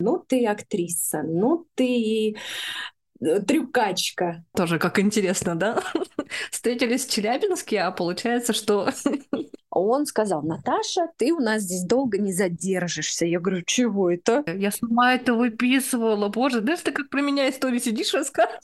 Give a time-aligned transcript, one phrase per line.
[0.00, 2.36] ну ты актриса, ну ты
[3.20, 4.44] э, трюкачка.
[4.56, 5.82] Тоже как интересно, да?
[6.50, 8.90] Встретились в Челябинске, а получается, что...
[9.72, 13.24] Он сказал, Наташа, ты у нас здесь долго не задержишься.
[13.24, 14.42] Я говорю, чего это?
[14.46, 16.28] Я сама это выписывала.
[16.28, 18.58] Боже, знаешь, ты как про меня историю сидишь рассказываешь.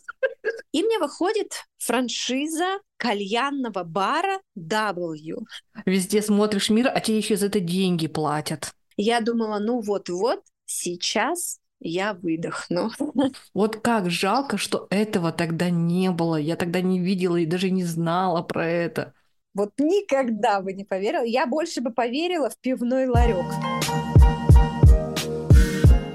[0.73, 5.39] И мне выходит франшиза кальянного бара W.
[5.85, 8.73] Везде смотришь мир, а тебе еще за это деньги платят.
[8.97, 12.91] Я думала, ну вот-вот, сейчас я выдохну.
[13.55, 16.37] Вот как жалко, что этого тогда не было.
[16.37, 19.15] Я тогда не видела и даже не знала про это.
[19.55, 21.25] Вот никогда бы не поверила.
[21.25, 23.47] Я больше бы поверила в пивной ларек.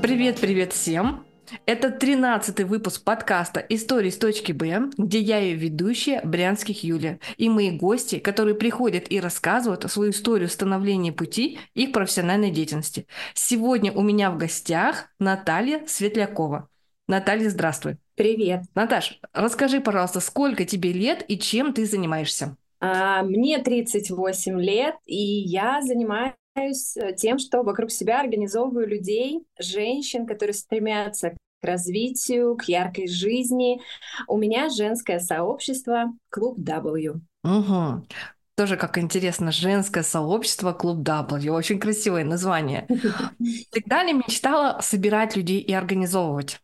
[0.02, 1.26] Привет-привет всем!
[1.66, 7.50] Это 13-й выпуск подкаста «Истории с точки Б», где я ее ведущая, Брянских Юля, и
[7.50, 13.08] мои гости, которые приходят и рассказывают свою историю становления пути их профессиональной деятельности.
[13.34, 16.70] Сегодня у меня в гостях Наталья Светлякова.
[17.08, 17.98] Наталья, здравствуй.
[18.16, 18.62] Привет.
[18.76, 22.56] Наташ, расскажи, пожалуйста, сколько тебе лет и чем ты занимаешься?
[22.80, 30.26] А, мне 38 лет, и я занимаюсь Э, тем, что вокруг себя организовываю людей, женщин,
[30.26, 33.82] которые стремятся к развитию, к яркой жизни.
[34.28, 37.22] У меня женское сообщество Клуб W.
[37.44, 38.08] Угу.
[38.56, 41.52] Тоже как интересно, женское сообщество Клуб W.
[41.52, 42.86] Очень красивое название.
[43.40, 46.60] Всегда ли мечтала собирать людей и организовывать?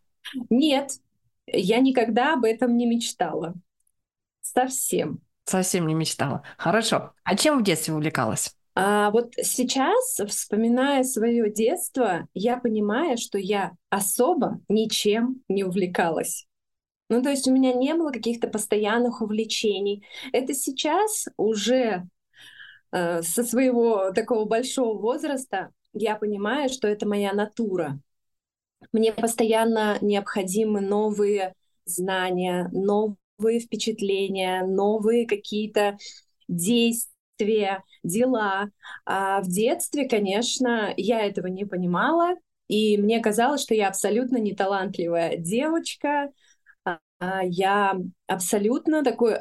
[0.49, 0.91] Нет,
[1.45, 3.53] я никогда об этом не мечтала.
[4.41, 5.21] Совсем.
[5.45, 6.43] Совсем не мечтала.
[6.57, 7.13] Хорошо.
[7.23, 8.56] А чем в детстве увлекалась?
[8.79, 16.45] А вот сейчас, вспоминая свое детство, я понимаю, что я особо ничем не увлекалась.
[17.09, 20.05] Ну, то есть у меня не было каких-то постоянных увлечений.
[20.31, 22.07] Это сейчас уже
[22.91, 27.99] э, со своего такого большого возраста я понимаю, что это моя натура.
[28.91, 35.97] Мне постоянно необходимы новые знания, новые впечатления, новые какие-то
[36.47, 38.69] действия действия, дела.
[39.05, 42.35] А в детстве, конечно, я этого не понимала,
[42.67, 46.29] и мне казалось, что я абсолютно неталантливая девочка,
[47.19, 49.37] а я абсолютно такой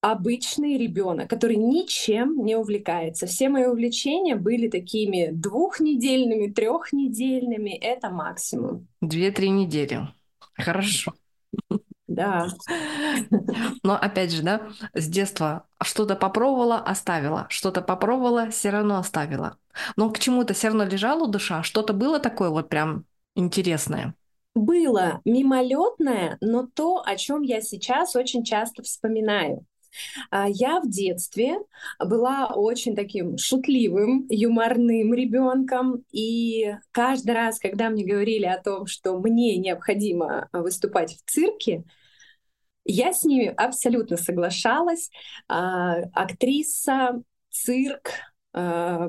[0.00, 3.26] обычный ребенок, который ничем не увлекается.
[3.26, 7.70] Все мои увлечения были такими двухнедельными, трехнедельными.
[7.70, 8.86] Это максимум.
[9.00, 10.08] Две-три недели.
[10.54, 11.12] Хорошо.
[12.08, 12.46] Да.
[13.82, 19.58] Но опять же, да, с детства что-то попробовала, оставила, что-то попробовала, все равно оставила.
[19.96, 24.14] Но к чему-то все равно лежала душа, что-то было такое вот прям интересное.
[24.54, 29.66] Было мимолетное, но то, о чем я сейчас очень часто вспоминаю.
[30.30, 31.58] А, я в детстве
[31.98, 39.18] была очень таким шутливым, юморным ребенком, и каждый раз, когда мне говорили о том, что
[39.18, 41.84] мне необходимо выступать в цирке,
[42.84, 45.10] я с ними абсолютно соглашалась.
[45.48, 47.20] А, актриса,
[47.50, 48.10] цирк,
[48.52, 49.08] а,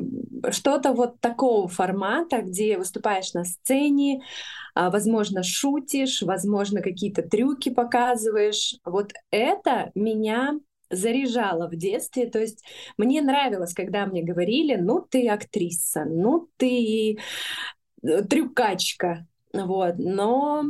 [0.49, 4.23] что-то вот такого формата, где выступаешь на сцене,
[4.75, 8.75] возможно, шутишь, возможно, какие-то трюки показываешь.
[8.83, 10.59] Вот это меня
[10.89, 12.27] заряжало в детстве.
[12.27, 12.63] То есть
[12.97, 17.17] мне нравилось, когда мне говорили, ну ты актриса, ну ты
[18.03, 19.27] э, трюкачка.
[19.53, 19.95] Вот.
[19.97, 20.65] Но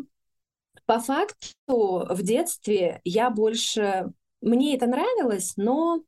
[0.86, 4.12] по факту в детстве я больше...
[4.42, 6.04] Мне это нравилось, но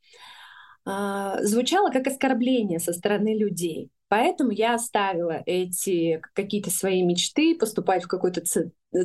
[0.85, 3.89] э, звучало как оскорбление со стороны людей.
[4.07, 8.41] Поэтому я оставила эти какие-то свои мечты, поступать в какое-то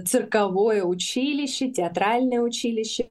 [0.07, 3.11] цирковое училище, театральное училище,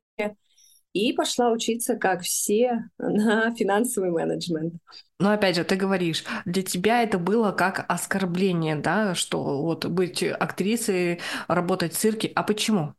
[0.94, 4.76] и пошла учиться, как все, на финансовый менеджмент.
[5.20, 10.24] Но опять же, ты говоришь, для тебя это было как оскорбление, да, что вот быть
[10.24, 12.32] актрисой, работать в цирке.
[12.36, 12.94] А почему?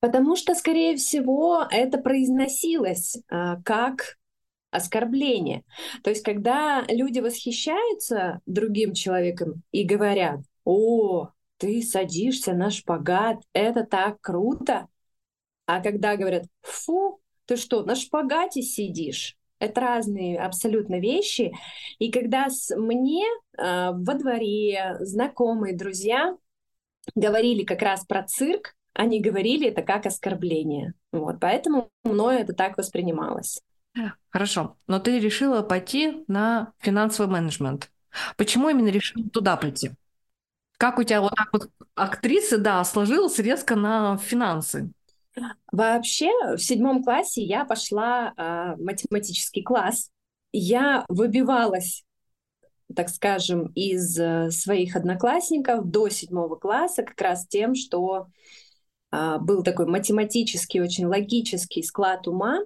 [0.00, 4.16] Потому что, скорее всего, это произносилось а, как
[4.72, 5.62] оскорбление.
[6.02, 11.28] То есть, когда люди восхищаются другим человеком и говорят, о,
[11.58, 14.88] ты садишься на шпагат, это так круто.
[15.66, 17.21] А когда говорят, фу,
[17.52, 19.36] ты что, на шпагате сидишь?
[19.58, 21.52] Это разные абсолютно вещи.
[21.98, 23.24] И когда с, мне
[23.58, 26.36] э, во дворе знакомые, друзья
[27.14, 30.94] говорили как раз про цирк, они говорили это как оскорбление.
[31.12, 33.60] Вот, поэтому мною это так воспринималось.
[34.30, 37.90] Хорошо, но ты решила пойти на финансовый менеджмент.
[38.36, 39.90] Почему именно решила туда пойти?
[40.78, 44.90] Как у тебя вот так вот актрисы, да, сложилось резко на финансы?
[45.70, 50.10] Вообще, в седьмом классе я пошла в математический класс.
[50.52, 52.04] Я выбивалась
[52.94, 58.26] так скажем, из э, своих одноклассников до седьмого класса как раз тем, что
[59.12, 62.60] а, был такой математический, очень логический склад ума,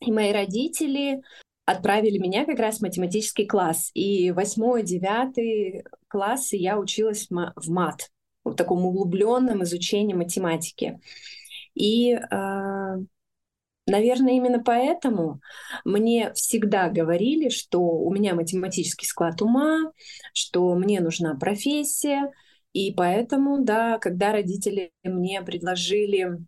[0.00, 1.22] и мои родители
[1.64, 3.90] отправили меня как раз в математический класс.
[3.92, 8.10] И восьмой, девятый классы я училась в мат,
[8.44, 11.00] в таком углубленном изучении математики.
[11.76, 12.96] И, э,
[13.86, 15.40] наверное, именно поэтому
[15.84, 19.92] мне всегда говорили, что у меня математический склад ума,
[20.32, 22.32] что мне нужна профессия.
[22.72, 26.38] И поэтому, да, когда родители мне предложили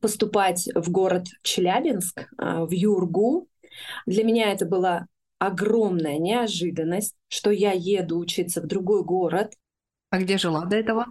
[0.00, 3.48] поступать в город Челябинск, э, в Юргу,
[4.06, 5.06] для меня это была
[5.38, 9.54] огромная неожиданность, что я еду учиться в другой город.
[10.10, 11.06] А где жила до этого?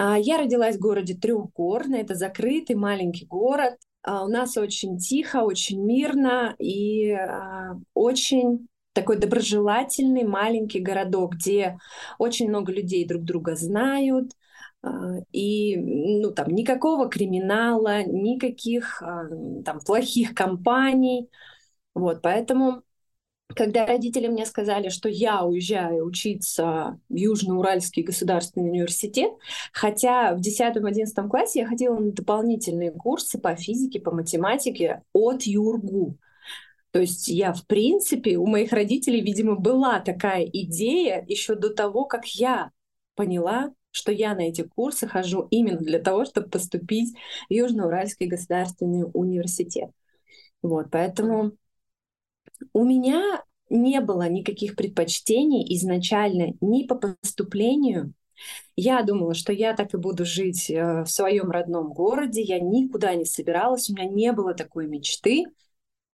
[0.00, 3.78] А, я родилась в городе Трехгорно, это закрытый маленький город.
[4.04, 11.78] А, у нас очень тихо, очень мирно и а, очень такой доброжелательный маленький городок, где
[12.18, 14.32] очень много людей друг друга знают,
[15.32, 19.00] и ну, там никакого криминала, никаких
[19.64, 21.28] там плохих компаний.
[21.94, 22.82] Вот, поэтому,
[23.54, 29.32] когда родители мне сказали, что я уезжаю учиться в Южно-Уральский государственный университет,
[29.72, 36.18] хотя в 10-11 классе я ходила на дополнительные курсы по физике, по математике от ЮРГУ.
[36.90, 42.04] То есть я, в принципе, у моих родителей, видимо, была такая идея еще до того,
[42.04, 42.70] как я
[43.14, 47.14] поняла, что я на эти курсы хожу именно для того, чтобы поступить
[47.48, 49.90] в Южно-Уральский государственный университет.
[50.62, 51.52] Вот, поэтому
[52.72, 58.14] у меня не было никаких предпочтений изначально ни по поступлению.
[58.76, 62.42] Я думала, что я так и буду жить э, в своем родном городе.
[62.42, 65.46] Я никуда не собиралась, у меня не было такой мечты.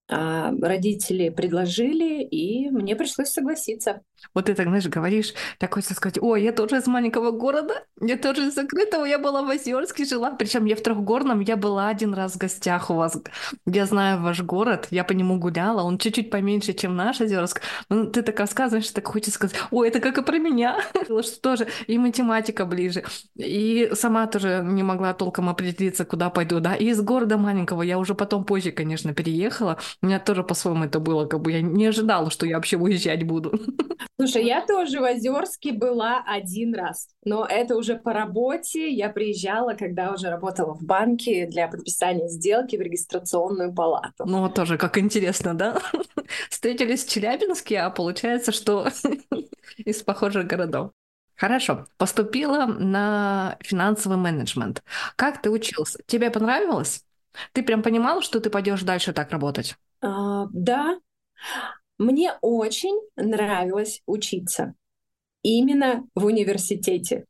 [0.06, 4.02] А родители предложили, и мне пришлось согласиться.
[4.34, 8.16] Вот ты так, знаешь, говоришь, так хочется сказать, ой, я тоже из маленького города, я
[8.16, 12.14] тоже из закрытого, я была в Озерске, жила, причем я в Трехгорном, я была один
[12.14, 13.18] раз в гостях у вас,
[13.66, 18.04] я знаю ваш город, я по нему гуляла, он чуть-чуть поменьше, чем наш Озерск, но
[18.06, 21.98] ты так рассказываешь, так хочется сказать, ой, это как и про меня, что тоже и
[21.98, 23.04] математика ближе,
[23.36, 27.98] и сама тоже не могла толком определиться, куда пойду, да, и из города маленького я
[27.98, 31.86] уже потом позже, конечно, переехала, у меня тоже по-своему это было, как бы я не
[31.86, 33.58] ожидала, что я вообще уезжать буду.
[34.18, 38.90] Слушай, я тоже в Озерске была один раз, но это уже по работе.
[38.90, 44.24] Я приезжала, когда уже работала в банке для подписания сделки в регистрационную палату.
[44.26, 45.78] Ну, тоже как интересно, да?
[46.50, 48.88] Встретились в Челябинске, а получается, что
[49.78, 50.92] из похожих городов.
[51.36, 54.84] Хорошо, поступила на финансовый менеджмент.
[55.16, 55.98] Как ты учился?
[56.06, 57.04] Тебе понравилось?
[57.52, 59.76] Ты прям понимала, что ты пойдешь дальше так работать?
[60.00, 60.98] А, да,
[61.98, 64.74] мне очень нравилось учиться
[65.42, 67.26] именно в университете.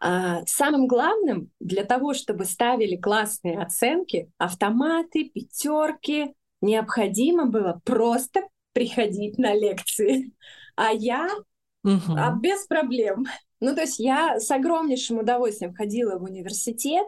[0.00, 8.42] А, самым главным для того, чтобы ставили классные оценки, автоматы, пятерки, необходимо было просто
[8.72, 10.32] приходить на лекции.
[10.76, 11.28] А я
[11.84, 12.14] угу.
[12.16, 13.26] а без проблем
[13.60, 17.06] ну, то есть я с огромнейшим удовольствием ходила в университет.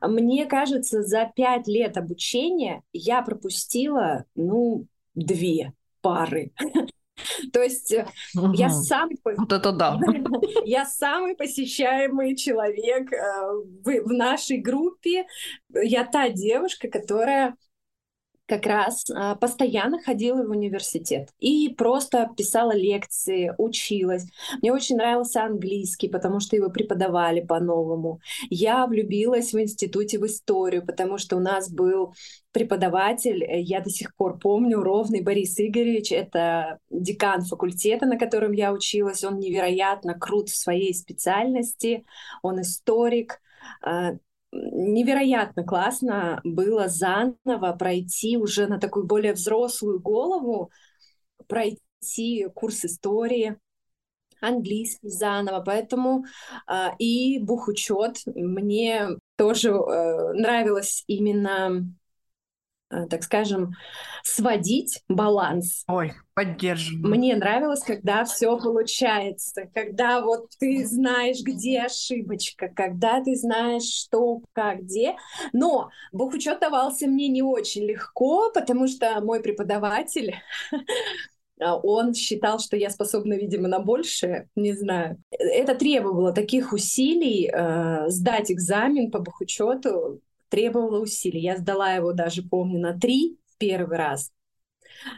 [0.00, 6.52] Мне кажется, за пять лет обучения я пропустила, ну, две пары.
[7.52, 7.94] То есть
[8.34, 8.52] угу.
[8.54, 10.00] я самый вот это да.
[10.64, 13.20] я самый посещаемый человек э,
[13.84, 15.26] в нашей группе.
[15.68, 17.56] Я та девушка, которая
[18.50, 24.26] как раз а, постоянно ходила в университет и просто писала лекции, училась.
[24.60, 28.18] Мне очень нравился английский, потому что его преподавали по-новому.
[28.50, 32.12] Я влюбилась в институте в историю, потому что у нас был
[32.50, 38.50] преподаватель, э, я до сих пор помню, Ровный Борис Игоревич, это декан факультета, на котором
[38.50, 39.22] я училась.
[39.22, 42.04] Он невероятно крут в своей специальности,
[42.42, 43.40] он историк,
[43.80, 44.14] а,
[44.52, 50.70] невероятно классно было заново пройти уже на такую более взрослую голову,
[51.46, 53.58] пройти курс истории,
[54.40, 56.24] английский заново, поэтому
[56.66, 61.84] э, и бухучет мне тоже э, нравилось именно
[62.90, 63.72] так скажем,
[64.24, 65.84] сводить баланс.
[65.88, 67.14] Ой, поддерживаю.
[67.14, 74.42] Мне нравилось, когда все получается, когда вот ты знаешь, где ошибочка, когда ты знаешь, что,
[74.52, 75.16] как, где.
[75.52, 80.34] Но бухучет давался мне не очень легко, потому что мой преподаватель
[81.60, 85.22] он считал, что я способна, видимо, на большее, не знаю.
[85.30, 91.40] Это требовало таких усилий э, сдать экзамен по бухучету, требовало усилий.
[91.40, 94.32] Я сдала его даже, помню, на три первый раз.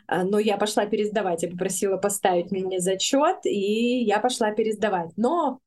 [0.07, 1.43] а, но я пошла пересдавать.
[1.43, 5.11] Я попросила поставить мне зачет, и я пошла пересдавать.
[5.17, 5.61] Но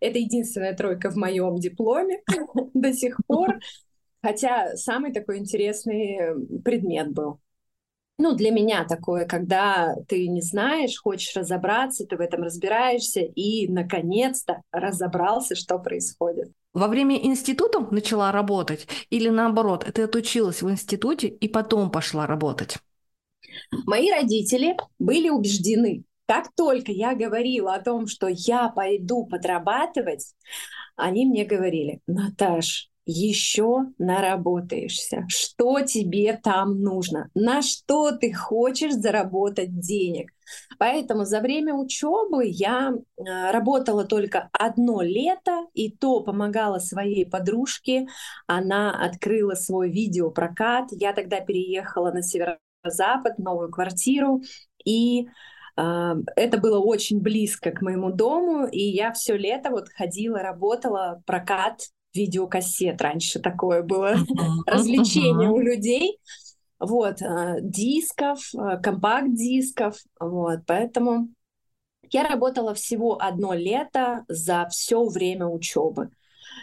[0.00, 2.22] это единственная тройка в моем дипломе
[2.74, 3.58] до сих пор.
[4.22, 7.40] Хотя самый такой интересный предмет был.
[8.20, 13.68] Ну, для меня такое, когда ты не знаешь, хочешь разобраться, ты в этом разбираешься и,
[13.68, 16.50] наконец-то, разобрался, что происходит.
[16.78, 22.76] Во время института начала работать или наоборот, ты отучилась в институте и потом пошла работать?
[23.84, 30.36] Мои родители были убеждены, как только я говорила о том, что я пойду подрабатывать,
[30.94, 35.24] они мне говорили, Наташ, еще наработаешься.
[35.26, 37.28] Что тебе там нужно?
[37.34, 40.30] На что ты хочешь заработать денег?
[40.78, 48.06] Поэтому за время учебы я а, работала только одно лето, и то помогала своей подружке.
[48.46, 50.88] Она открыла свой видеопрокат.
[50.92, 54.42] Я тогда переехала на северо-запад, новую квартиру,
[54.84, 55.28] и
[55.76, 61.22] а, это было очень близко к моему дому, и я все лето вот ходила, работала,
[61.24, 61.80] прокат
[62.14, 63.00] видеокассет.
[63.00, 64.16] Раньше такое было
[64.66, 66.18] развлечение у людей.
[66.78, 69.96] Вот, а, дисков, а, компакт-дисков.
[70.20, 71.28] Вот, поэтому
[72.10, 76.10] я работала всего одно лето за все время учебы.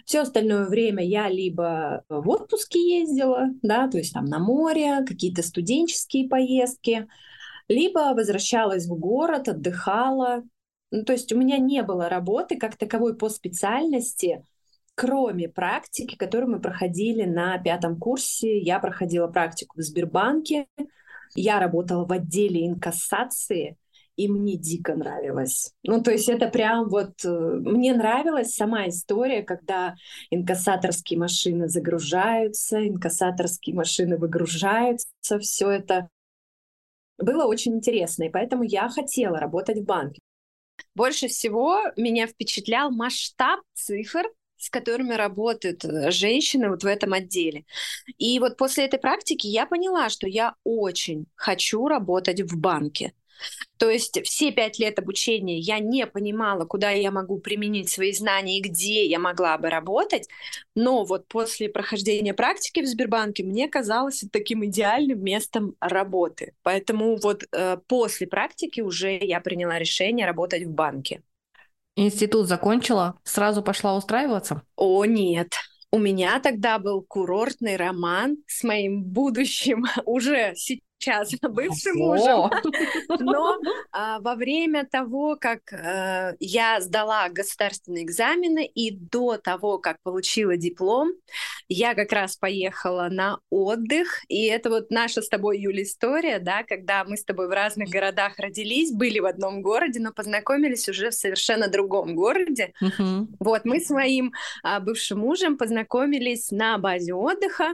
[0.06, 5.44] Все остальное время я либо в отпуске ездила, да, то есть там на море, какие-то
[5.44, 7.08] студенческие поездки,
[7.68, 10.44] либо возвращалась в город, отдыхала.
[10.92, 14.46] Ну, то есть у меня не было работы как таковой по специальности,
[14.96, 18.60] кроме практики, которую мы проходили на пятом курсе.
[18.60, 20.68] Я проходила практику в Сбербанке,
[21.36, 23.78] я работала в отделе инкассации,
[24.16, 25.74] и мне дико нравилось.
[25.84, 27.26] Ну, то есть это прям вот...
[27.26, 29.96] Э, мне нравилась сама история, когда
[30.30, 36.10] инкассаторские машины загружаются, инкассаторские машины выгружаются, все это
[37.18, 40.22] было очень интересно, и поэтому я хотела работать в банке.
[40.94, 44.26] Больше всего меня впечатлял масштаб цифр,
[44.66, 47.66] с которыми работают э, женщины вот в этом отделе.
[48.18, 53.14] И вот после этой практики я поняла, что я очень хочу работать в банке.
[53.78, 58.58] То есть все пять лет обучения я не понимала, куда я могу применить свои знания
[58.58, 60.28] и где я могла бы работать,
[60.74, 66.54] но вот после прохождения практики в Сбербанке мне казалось таким идеальным местом работы.
[66.64, 71.22] Поэтому вот э, после практики уже я приняла решение работать в банке.
[71.96, 74.64] Институт закончила, сразу пошла устраиваться?
[74.76, 75.54] О, нет.
[75.92, 80.82] У меня тогда был курортный роман с моим будущим уже сейчас
[81.50, 82.50] бывшим мужем.
[83.20, 83.58] Но
[83.92, 90.58] а, во время того, как а, я сдала государственные экзамены и до того, как получила
[90.58, 91.14] диплом,
[91.68, 94.22] я как раз поехала на отдых.
[94.28, 97.90] И это вот наша с тобой, Юля, история, да, когда мы с тобой в разных
[97.90, 102.74] городах родились, были в одном городе, но познакомились уже в совершенно другом городе.
[102.82, 103.28] Uh-huh.
[103.40, 104.34] Вот мы с моим
[104.64, 107.74] а, бывшим мужем познакомились на базе отдыха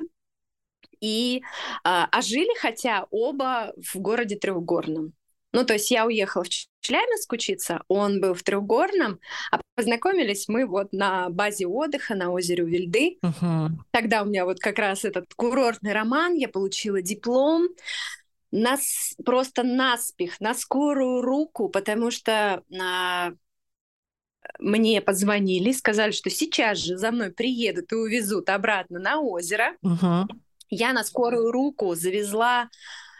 [0.99, 1.43] и
[1.83, 5.13] а, а жили хотя оба в городе Трехгорном.
[5.53, 6.49] Ну, то есть я уехала в
[6.81, 9.19] Челябинск учиться, он был в Трехгорном,
[9.51, 13.17] а познакомились мы вот на базе отдыха на озере Вильды.
[13.23, 13.67] Uh-huh.
[13.91, 17.67] Тогда у меня вот как раз этот курортный роман, я получила диплом,
[18.51, 23.31] нас просто наспех, на скорую руку, потому что а,
[24.59, 29.75] мне позвонили, сказали, что сейчас же за мной приедут и увезут обратно на озеро.
[29.85, 30.25] Uh-huh.
[30.71, 32.69] Я на скорую руку завезла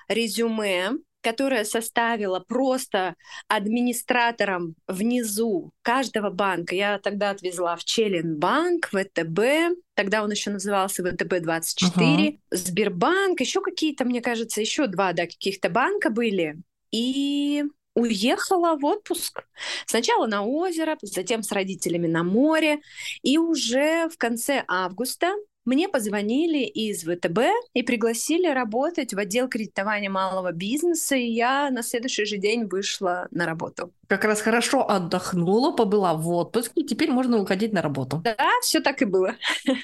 [0.08, 3.16] резюме, которое составила просто
[3.48, 6.76] администратором внизу каждого банка.
[6.76, 12.40] Я тогда отвезла в Челленбанк, ВТБ, тогда он еще назывался ВТБ-24, uh-huh.
[12.52, 16.58] Сбербанк, еще какие-то, мне кажется, еще два да, каких-то банка были.
[16.92, 19.44] И уехала в отпуск.
[19.86, 22.80] Сначала на озеро, затем с родителями на море.
[23.22, 25.34] И уже в конце августа
[25.66, 27.40] мне позвонили из ВТБ
[27.74, 33.28] и пригласили работать в отдел кредитования малого бизнеса, и я на следующий же день вышла
[33.32, 33.94] на работу.
[34.08, 38.22] Как раз хорошо отдохнула, побыла в отпуске, теперь можно уходить на работу.
[38.24, 39.36] Да, все так и было.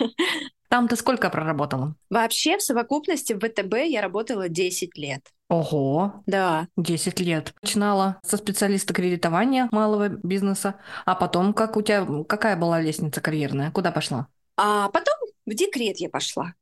[0.69, 1.96] Там ты сколько проработала?
[2.10, 5.22] Вообще в совокупности в ВТБ я работала 10 лет.
[5.50, 6.24] Ого.
[6.25, 6.67] Да.
[6.75, 7.53] 10 лет.
[7.62, 13.72] Начинала со специалиста кредитования малого бизнеса, а потом как у тебя, какая была лестница карьерная?
[13.72, 14.27] Куда пошла?
[14.57, 15.15] А потом
[15.48, 16.54] в декрет я пошла.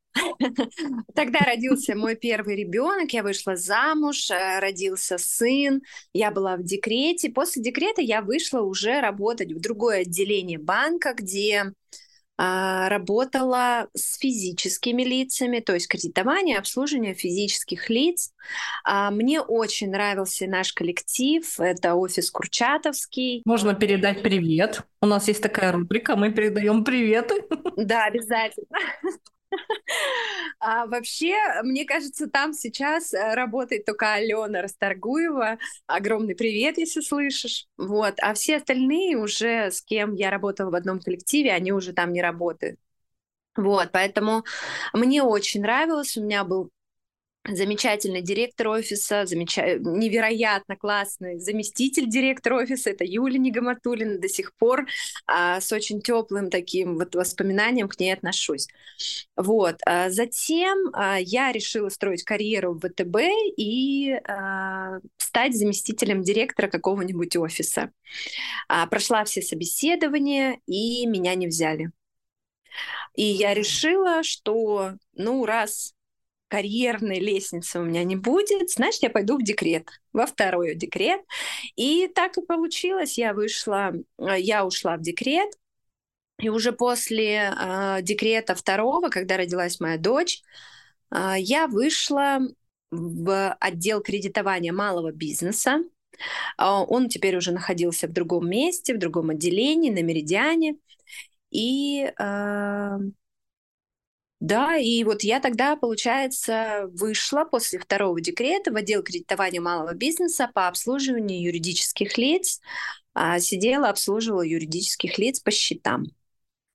[1.14, 5.82] Тогда родился мой первый ребенок, я вышла замуж, э, родился сын,
[6.14, 7.30] я была в декрете.
[7.30, 11.74] После декрета я вышла уже работать в другое отделение банка, где
[12.38, 18.34] работала с физическими лицами, то есть кредитование, обслуживание физических лиц.
[18.84, 23.42] А, мне очень нравился наш коллектив, это офис Курчатовский.
[23.46, 24.82] Можно передать привет.
[25.02, 27.36] У нас есть такая рубрика, мы передаем приветы.
[27.78, 28.68] Да, обязательно.
[30.60, 35.58] А вообще, мне кажется, там сейчас э, работает только Алена Расторгуева.
[35.88, 37.68] Огромный привет, если слышишь.
[37.78, 38.16] Вот.
[38.22, 42.22] А все остальные уже, с кем я работала в одном коллективе, они уже там не
[42.22, 42.80] работают.
[43.56, 44.44] Вот, поэтому
[44.94, 46.18] мне очень нравилось.
[46.18, 46.70] У меня был
[47.48, 49.58] замечательный директор офиса, замеч...
[49.58, 54.86] невероятно классный заместитель директора офиса, это Юлия Нигаматулина, до сих пор
[55.28, 58.68] а, с очень теплым таким вот воспоминанием к ней отношусь.
[59.36, 59.78] Вот.
[59.86, 63.18] А затем а, я решила строить карьеру в ВТБ
[63.58, 67.92] и а, стать заместителем директора какого-нибудь офиса.
[68.68, 71.92] А, прошла все собеседования, и меня не взяли.
[73.16, 75.95] И я решила, что, ну, раз
[76.56, 81.20] карьерной лестницы у меня не будет, значит, я пойду в декрет, во второй декрет.
[81.76, 83.18] И так и получилось.
[83.18, 85.52] Я вышла, э, я ушла в декрет,
[86.40, 90.44] и уже после э, декрета второго, когда родилась моя дочь,
[91.12, 92.40] э, я вышла
[92.90, 95.82] в отдел кредитования малого бизнеса.
[96.58, 100.78] Э, он теперь уже находился в другом месте, в другом отделении, на Меридиане.
[101.52, 102.10] И
[104.46, 110.50] да, и вот я тогда, получается, вышла после второго декрета в отдел кредитования малого бизнеса
[110.54, 112.62] по обслуживанию юридических лиц.
[113.14, 116.06] А, сидела, обслуживала юридических лиц по счетам.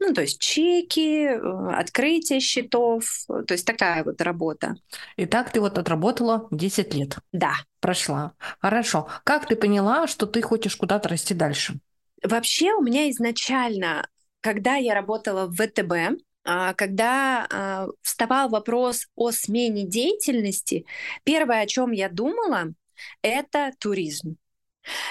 [0.00, 1.38] Ну, то есть чеки, э,
[1.74, 4.74] открытие счетов, то есть такая вот работа.
[5.16, 7.18] И так ты вот отработала 10 лет?
[7.32, 7.52] Да.
[7.80, 8.32] Прошла.
[8.60, 9.08] Хорошо.
[9.24, 11.78] Как ты поняла, что ты хочешь куда-то расти дальше?
[12.22, 14.08] Вообще у меня изначально,
[14.40, 16.20] когда я работала в ВТБ,
[16.74, 20.86] когда а, вставал вопрос о смене деятельности,
[21.24, 22.72] первое, о чем я думала,
[23.22, 24.36] это туризм.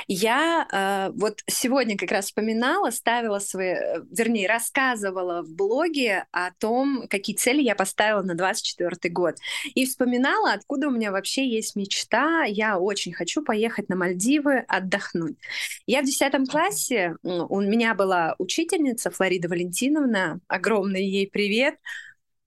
[0.07, 6.51] Я э, вот сегодня как раз вспоминала, ставила свои, э, вернее, рассказывала в блоге о
[6.53, 9.35] том, какие цели я поставила на 24 год.
[9.75, 12.43] И вспоминала, откуда у меня вообще есть мечта.
[12.45, 15.37] Я очень хочу поехать на Мальдивы отдохнуть.
[15.85, 21.75] Я в 10 классе, у меня была учительница Флорида Валентиновна, огромный ей привет.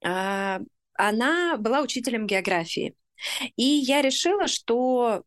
[0.05, 0.59] Э,
[0.95, 2.95] она была учителем географии.
[3.57, 5.23] И я решила, что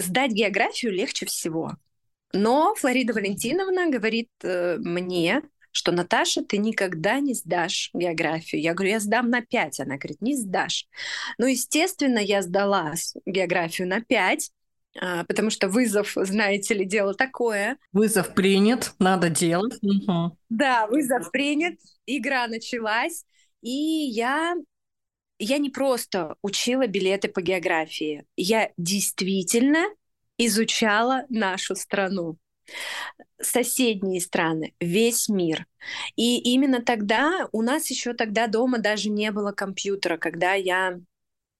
[0.00, 1.76] сдать географию легче всего.
[2.32, 8.60] Но Флорида Валентиновна говорит э, мне, что Наташа, ты никогда не сдашь географию.
[8.60, 9.80] Я говорю, я сдам на 5.
[9.80, 10.86] Она говорит, не сдашь.
[11.38, 12.94] Ну, естественно, я сдала
[13.26, 14.50] географию на 5,
[15.00, 17.78] а, потому что вызов, знаете ли, дело такое.
[17.92, 19.78] Вызов принят, надо делать.
[19.82, 20.36] Угу.
[20.48, 23.24] Да, вызов принят, игра началась,
[23.62, 24.54] и я
[25.38, 29.84] я не просто учила билеты по географии, я действительно
[30.36, 32.38] изучала нашу страну
[33.40, 35.66] соседние страны, весь мир.
[36.16, 40.98] И именно тогда у нас еще тогда дома даже не было компьютера, когда я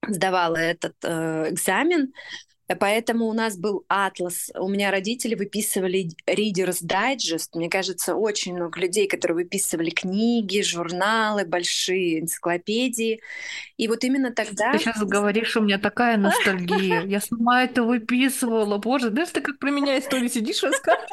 [0.07, 2.13] сдавала этот э, экзамен,
[2.75, 4.51] Поэтому у нас был атлас.
[4.55, 7.51] У меня родители выписывали Reader's Digest.
[7.55, 13.21] Мне кажется, очень много людей, которые выписывали книги, журналы, большие энциклопедии.
[13.79, 14.73] И вот именно тогда...
[14.73, 17.03] Ты сейчас говоришь, у меня такая ностальгия.
[17.07, 18.77] Я сама это выписывала.
[18.77, 21.09] Боже, знаешь, ты как про меня историю сидишь рассказываешь.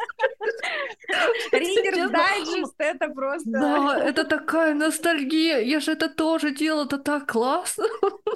[1.54, 3.50] Reader's Digest— это просто...
[3.50, 5.60] Да, это такая ностальгия.
[5.60, 7.86] Я же это тоже делала, это так классно.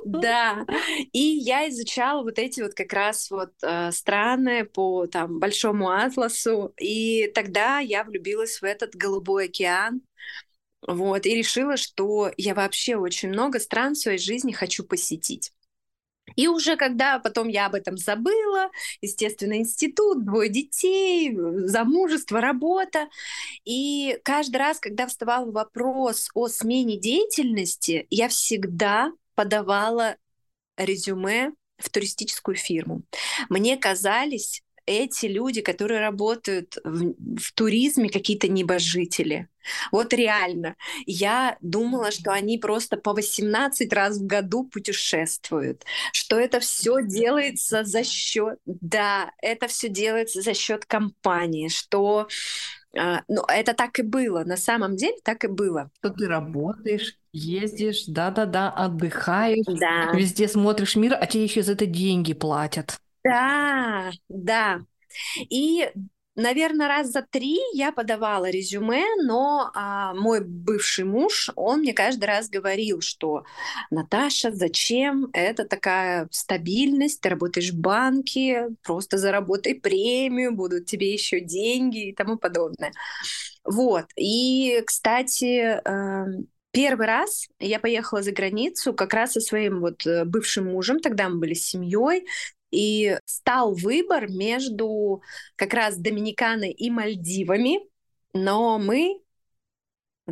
[0.05, 0.65] Да.
[1.11, 5.89] И я изучала вот эти вот как раз раз вот э, страны по там большому
[5.89, 10.01] атласу, и тогда я влюбилась в этот голубой океан,
[10.87, 15.51] вот, и решила, что я вообще очень много стран в своей жизни хочу посетить.
[16.35, 18.69] И уже когда потом я об этом забыла,
[19.01, 23.09] естественно, институт, двое детей, замужество, работа.
[23.65, 30.17] И каждый раз, когда вставал вопрос о смене деятельности, я всегда подавала
[30.77, 33.03] резюме в туристическую фирму.
[33.49, 39.47] Мне казались эти люди, которые работают в, в туризме, какие-то небожители.
[39.91, 40.75] Вот реально.
[41.05, 47.83] Я думала, что они просто по 18 раз в году путешествуют, что это все делается
[47.83, 52.27] за счет, да, это все делается за счет компании, что
[52.97, 55.91] а, ну, это так и было, на самом деле так и было.
[55.99, 60.11] Что ты работаешь, ездишь, да-да-да, отдыхаешь, да.
[60.13, 62.99] везде смотришь мир, а тебе еще за это деньги платят.
[63.23, 64.79] Да, да.
[65.49, 65.89] И
[66.35, 72.25] наверное, раз за три я подавала резюме, но а, мой бывший муж, он мне каждый
[72.25, 73.43] раз говорил, что
[73.91, 75.29] Наташа, зачем?
[75.33, 82.15] Это такая стабильность, ты работаешь в банке, просто заработай премию, будут тебе еще деньги и
[82.15, 82.91] тому подобное.
[83.65, 84.05] Вот.
[84.15, 90.23] И, кстати, эм, Первый раз я поехала за границу как раз со своим вот э,
[90.25, 92.27] бывшим мужем, тогда мы были с семьей,
[92.71, 95.21] и стал выбор между
[95.55, 97.79] как раз Доминиканой и Мальдивами,
[98.33, 99.21] но мы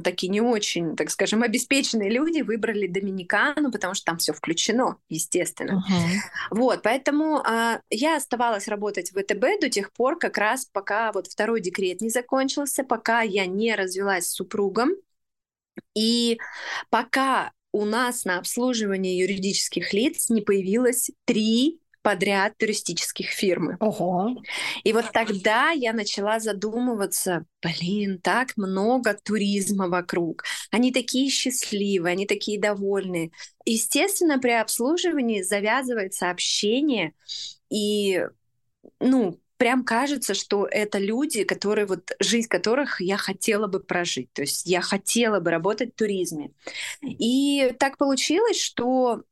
[0.04, 5.84] такие не очень, так скажем, обеспеченные люди выбрали Доминикану, потому что там все включено, естественно.
[5.89, 6.58] Uh-huh.
[6.58, 11.26] Вот, поэтому а, я оставалась работать в ВТБ до тех пор, как раз пока вот
[11.26, 14.91] второй декрет не закончился, пока я не развелась с супругом,
[15.96, 16.40] и
[16.90, 23.76] пока у нас на обслуживание юридических лиц не появилось три подряд туристических фирмы.
[23.82, 24.38] Ого.
[24.86, 30.46] И вот тогда я начала задумываться, блин, так много туризма вокруг.
[30.72, 33.32] Они такие счастливые, они такие довольные.
[33.66, 37.12] Естественно, при обслуживании завязывается общение,
[37.70, 38.26] и
[39.02, 44.32] ну, прям кажется, что это люди, которые вот жизнь которых я хотела бы прожить.
[44.34, 46.52] То есть я хотела бы работать в туризме.
[47.02, 49.24] И так получилось, что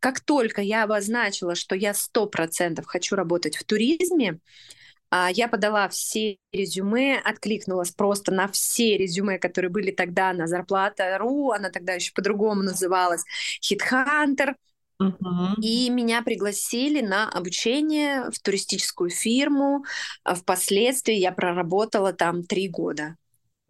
[0.00, 4.40] как только я обозначила, что я сто процентов хочу работать в туризме,
[5.10, 11.50] а, я подала все резюме, откликнулась просто на все резюме, которые были тогда на зарплата.ру,
[11.50, 13.24] она тогда еще по-другому называлась,
[13.60, 14.54] HitHunter.
[15.00, 15.54] Uh-huh.
[15.62, 19.84] И меня пригласили на обучение в туристическую фирму.
[20.24, 23.16] А впоследствии я проработала там три года.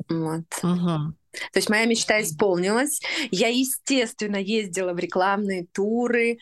[0.08, 0.44] Вот.
[0.62, 1.12] Uh-huh.
[1.32, 3.00] То есть моя мечта исполнилась.
[3.30, 6.38] Я, естественно, ездила в рекламные туры.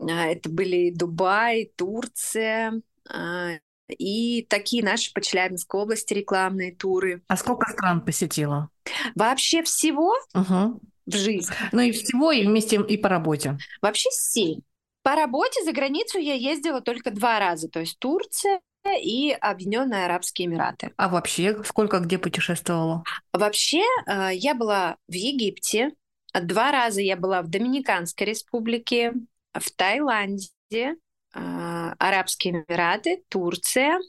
[0.00, 3.50] А, это были Дубай, Турция а,
[3.88, 7.22] и такие наши по Челябинской области рекламные туры.
[7.28, 8.68] А сколько стран посетила?
[9.14, 10.80] Вообще всего угу.
[11.06, 11.54] В жизни.
[11.72, 13.58] Ну и всего, и вместе, и по работе.
[13.80, 14.60] Вообще семь.
[15.02, 17.68] По работе за границу я ездила только два раза.
[17.68, 18.60] То есть Турция,
[19.00, 20.92] и Объединенные Арабские Эмираты.
[20.96, 23.04] А вообще сколько где путешествовала?
[23.32, 25.92] Вообще э, я была в Египте,
[26.34, 29.12] два раза я была в Доминиканской республике,
[29.54, 30.94] в Таиланде, э,
[31.34, 34.00] Арабские Эмираты, Турция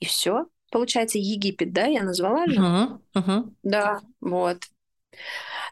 [0.00, 0.46] и все.
[0.70, 2.56] Получается Египет, да, я назвала же?
[2.56, 3.54] Uh-huh, uh-huh.
[3.62, 4.58] Да, вот.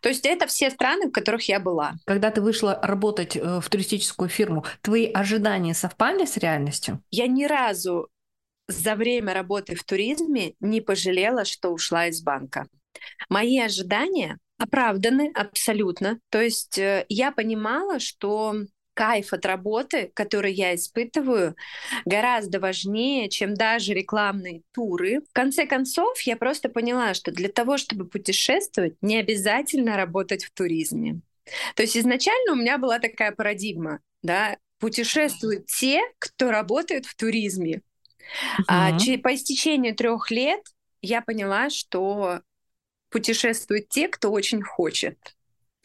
[0.02, 1.94] То есть это все страны, в которых я была.
[2.04, 7.02] Когда ты вышла работать э, в туристическую фирму, твои ожидания совпали с реальностью?
[7.10, 8.08] Я ни разу
[8.68, 12.66] за время работы в туризме не пожалела, что ушла из банка.
[13.28, 16.18] Мои ожидания оправданы абсолютно.
[16.30, 18.54] То есть э, я понимала, что
[18.94, 21.56] кайф от работы, который я испытываю,
[22.04, 25.20] гораздо важнее, чем даже рекламные туры.
[25.28, 30.52] В конце концов, я просто поняла, что для того, чтобы путешествовать, не обязательно работать в
[30.52, 31.20] туризме.
[31.74, 37.82] То есть изначально у меня была такая парадигма, да, путешествуют те, кто работает в туризме.
[38.58, 38.64] Uh-huh.
[38.68, 40.62] А, по истечению трех лет
[41.02, 42.40] я поняла, что
[43.10, 45.18] путешествуют те, кто очень хочет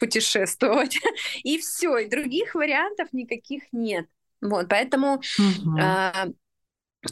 [0.00, 0.98] путешествовать.
[1.44, 4.06] И все, и других вариантов никаких нет.
[4.40, 5.78] Вот, поэтому угу.
[5.78, 6.28] а,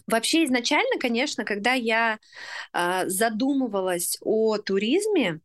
[0.07, 2.19] вообще изначально, конечно, когда я
[2.73, 5.41] а, задумывалась о туризме,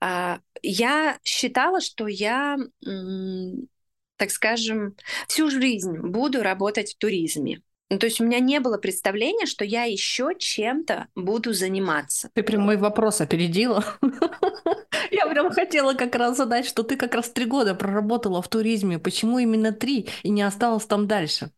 [0.00, 3.68] а, я считала, что я, м,
[4.16, 4.96] так скажем,
[5.28, 7.62] всю жизнь буду работать в туризме.
[7.88, 12.30] Ну, то есть у меня не было представления, что я еще чем-то буду заниматься.
[12.34, 13.84] Ты прям мой вопрос опередила.
[15.10, 18.98] Я прям хотела как раз задать, что ты как раз три года проработала в туризме.
[18.98, 21.50] Почему именно три и не осталась там дальше?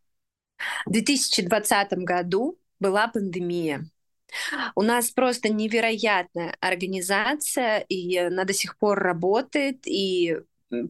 [0.87, 3.89] В 2020 году была пандемия.
[4.75, 10.39] У нас просто невероятная организация, и она до сих пор работает, и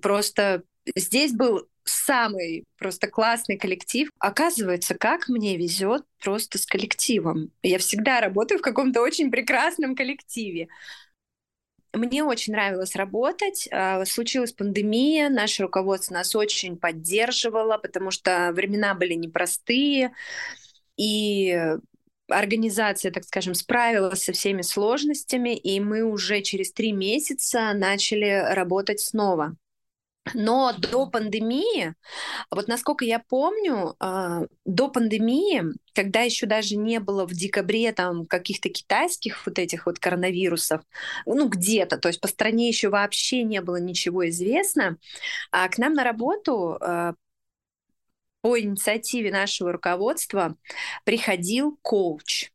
[0.02, 0.64] просто
[0.96, 4.10] здесь был самый просто классный коллектив.
[4.18, 7.50] Оказывается, как мне везет просто с коллективом.
[7.62, 10.68] Я всегда работаю в каком-то очень прекрасном коллективе.
[11.94, 13.68] Мне очень нравилось работать.
[13.72, 20.12] А, случилась пандемия, наше руководство нас очень поддерживало, потому что времена были непростые,
[20.96, 21.58] и
[22.28, 29.00] организация, так скажем, справилась со всеми сложностями, и мы уже через три месяца начали работать
[29.00, 29.56] снова.
[30.34, 31.94] Но до пандемии,
[32.50, 35.62] вот насколько я помню, а, до пандемии,
[35.94, 40.82] когда еще даже не было в декабре там каких-то китайских вот этих вот коронавирусов,
[41.24, 44.98] ну где-то, то есть по стране еще вообще не было ничего известно,
[45.50, 47.14] а к нам на работу а,
[48.42, 50.56] по инициативе нашего руководства
[51.04, 52.50] приходил коуч.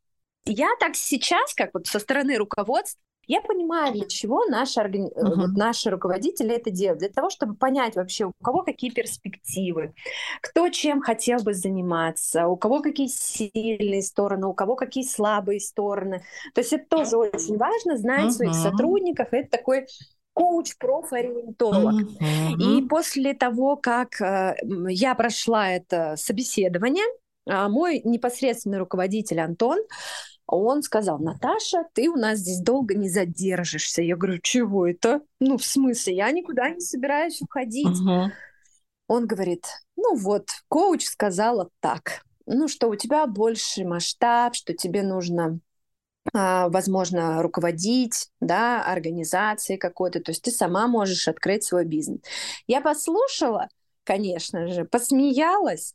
[0.45, 5.09] Я так сейчас, как вот со стороны руководства, я понимаю, для чего наши, органи...
[5.09, 5.35] uh-huh.
[5.35, 6.99] вот наши руководители это делают.
[6.99, 9.93] Для того, чтобы понять вообще, у кого какие перспективы,
[10.41, 16.23] кто чем хотел бы заниматься, у кого какие сильные стороны, у кого какие слабые стороны.
[16.53, 18.31] То есть это тоже очень важно, знать uh-huh.
[18.31, 19.29] своих сотрудников.
[19.31, 19.87] Это такой
[20.33, 21.93] коуч-профориентолог.
[21.93, 22.59] Uh-huh.
[22.59, 24.55] И после того, как э,
[24.89, 27.05] я прошла это собеседование,
[27.45, 29.79] э, мой непосредственный руководитель Антон,
[30.45, 34.01] он сказал, Наташа, ты у нас здесь долго не задержишься.
[34.01, 35.21] Я говорю, чего это?
[35.39, 37.87] Ну, в смысле, я никуда не собираюсь уходить.
[37.87, 38.29] Uh-huh.
[39.07, 45.03] Он говорит, ну вот, коуч сказала так, ну что у тебя больше масштаб, что тебе
[45.03, 45.59] нужно
[46.33, 52.21] а, возможно, руководить, да, организацией какой-то, то есть ты сама можешь открыть свой бизнес.
[52.65, 53.67] Я послушала,
[54.05, 55.93] конечно же, посмеялась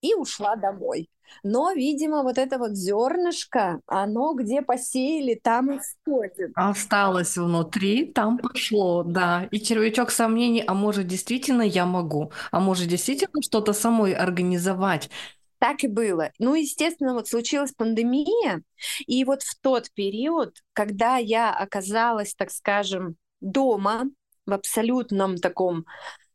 [0.00, 1.10] и ушла домой.
[1.42, 6.52] Но, видимо, вот это вот зернышко, оно где посеяли, там и всходит.
[6.54, 9.48] Осталось внутри, там пошло, да.
[9.50, 15.10] И червячок сомнений, а может действительно я могу, а может действительно что-то самой организовать.
[15.58, 16.30] Так и было.
[16.38, 18.62] Ну, естественно, вот случилась пандемия,
[19.06, 24.04] и вот в тот период, когда я оказалась, так скажем, дома
[24.44, 25.86] в абсолютном таком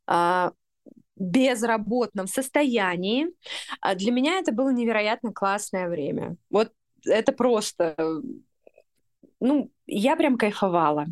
[0.08, 0.52] а,
[1.22, 3.28] безработном состоянии,
[3.80, 6.36] а для меня это было невероятно классное время.
[6.50, 6.72] Вот
[7.06, 7.96] это просто,
[9.40, 11.08] ну, я прям кайфовала.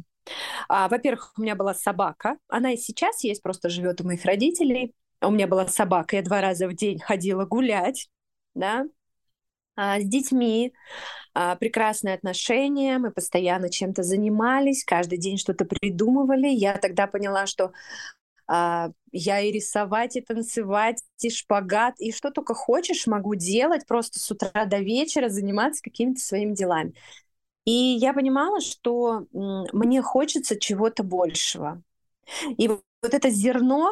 [0.68, 4.94] А, во-первых, у меня была собака, она и сейчас есть, просто живет у моих родителей.
[5.22, 8.10] У меня была собака, я два раза в день ходила гулять,
[8.56, 8.86] да,
[9.76, 10.74] а, с детьми,
[11.60, 16.48] прекрасные отношения, мы постоянно чем-то занимались, каждый день что-то придумывали.
[16.48, 17.72] Я тогда поняла, что
[18.50, 24.20] а, я и рисовать, и танцевать, и шпагат, и что только хочешь могу делать просто
[24.20, 26.96] с утра до вечера, заниматься какими-то своими делами.
[27.66, 31.82] И я понимала, что мне хочется чего-то большего.
[32.58, 33.92] И вот это зерно,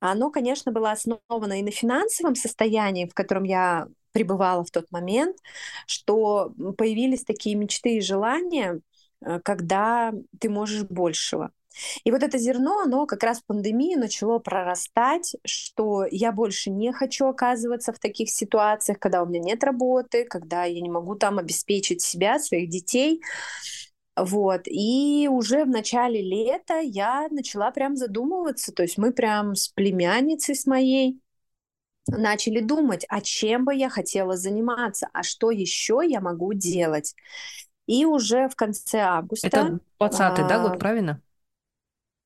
[0.00, 5.36] оно, конечно, было основано и на финансовом состоянии, в котором я пребывала в тот момент,
[5.86, 8.80] что появились такие мечты и желания,
[9.22, 11.52] э, когда ты можешь большего.
[12.04, 16.92] И вот это зерно, оно как раз в пандемию начало прорастать, что я больше не
[16.92, 21.38] хочу оказываться в таких ситуациях, когда у меня нет работы, когда я не могу там
[21.38, 23.22] обеспечить себя, своих детей.
[24.16, 24.62] Вот.
[24.66, 28.72] И уже в начале лета я начала прям задумываться.
[28.72, 31.20] То есть мы прям с племянницей с моей
[32.08, 37.14] начали думать, а чем бы я хотела заниматься, а что еще я могу делать.
[37.86, 39.46] И уже в конце августа...
[39.46, 41.22] Это 20-й, а, да, год, правильно?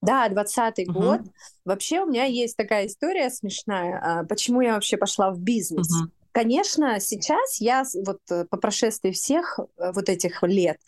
[0.03, 0.93] Да, 20 угу.
[1.01, 1.21] год.
[1.65, 5.89] Вообще у меня есть такая история смешная, а, почему я вообще пошла в бизнес.
[5.91, 6.11] Угу.
[6.33, 10.79] Конечно, сейчас я вот э, по прошествии всех э, вот этих лет,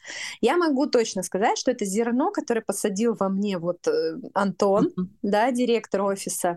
[0.40, 5.06] я могу точно сказать, что это зерно, которое посадил во мне вот э, Антон, mm-hmm.
[5.20, 6.56] да, директор офиса,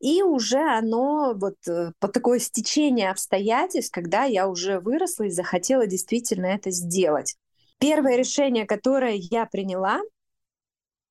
[0.00, 1.56] и уже оно вот
[1.98, 7.36] по такое стечение обстоятельств, когда я уже выросла и захотела действительно это сделать.
[7.78, 10.00] Первое решение, которое я приняла,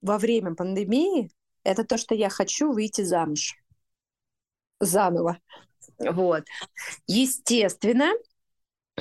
[0.04, 1.32] во время пандемии,
[1.64, 3.56] это то, что я хочу выйти замуж
[4.80, 5.40] заново.
[5.98, 6.44] Вот.
[7.08, 8.12] Естественно,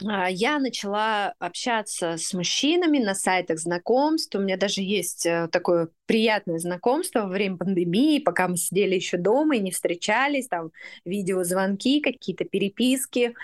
[0.04, 4.34] а, я начала общаться с мужчинами на сайтах знакомств.
[4.34, 9.18] У меня даже есть э, такое приятное знакомство во время пандемии, пока мы сидели еще
[9.18, 10.70] дома и не встречались, там
[11.04, 13.34] видеозвонки, какие-то переписки.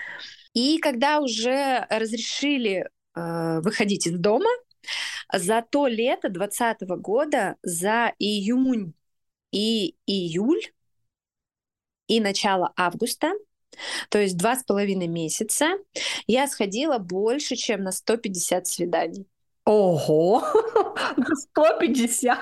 [0.53, 4.49] И когда уже разрешили э, выходить из дома,
[5.33, 8.93] за то лето 2020 года, за июнь
[9.51, 10.61] и июль
[12.07, 13.31] и начало августа,
[14.09, 15.77] то есть два с половиной месяца,
[16.27, 19.27] я сходила больше, чем на 150 свиданий.
[19.65, 20.43] Ого!
[21.51, 22.39] 150!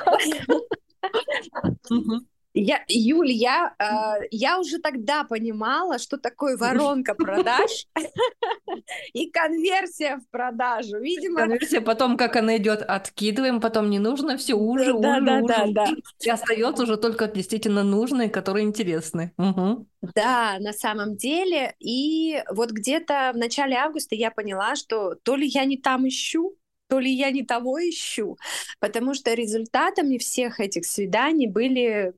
[2.60, 7.86] Я, Юль, я, э, я уже тогда понимала, что такое воронка продаж
[9.14, 10.98] и конверсия в продажу.
[11.00, 11.42] Видимо...
[11.42, 15.54] Конверсия потом, как она идет, откидываем, потом не нужно, все уже, да, уже, да, уже.
[15.54, 15.88] Да, да.
[16.20, 19.34] И остается уже только действительно нужные, которые интересны.
[19.38, 19.86] Угу.
[20.16, 21.76] Да, на самом деле.
[21.80, 26.56] И вот где-то в начале августа я поняла, что то ли я не там ищу,
[26.90, 28.38] то ли я не того ищу,
[28.80, 32.14] потому что результатами всех этих свиданий были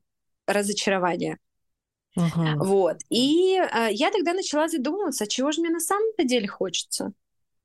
[0.52, 1.38] разочарование.
[2.18, 2.56] Uh-huh.
[2.56, 2.96] Вот.
[3.08, 7.12] И э, я тогда начала задумываться, чего же мне на самом-то деле хочется.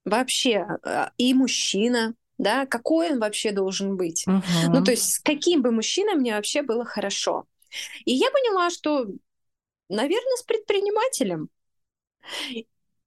[0.04, 4.26] Вообще, э, и мужчина, да, какой он вообще должен быть.
[4.28, 4.41] Uh-huh.
[4.69, 7.45] Ну, то есть, с каким бы мужчиной мне вообще было хорошо.
[8.06, 9.08] И я поняла, что
[9.89, 11.50] Наверное, с предпринимателем.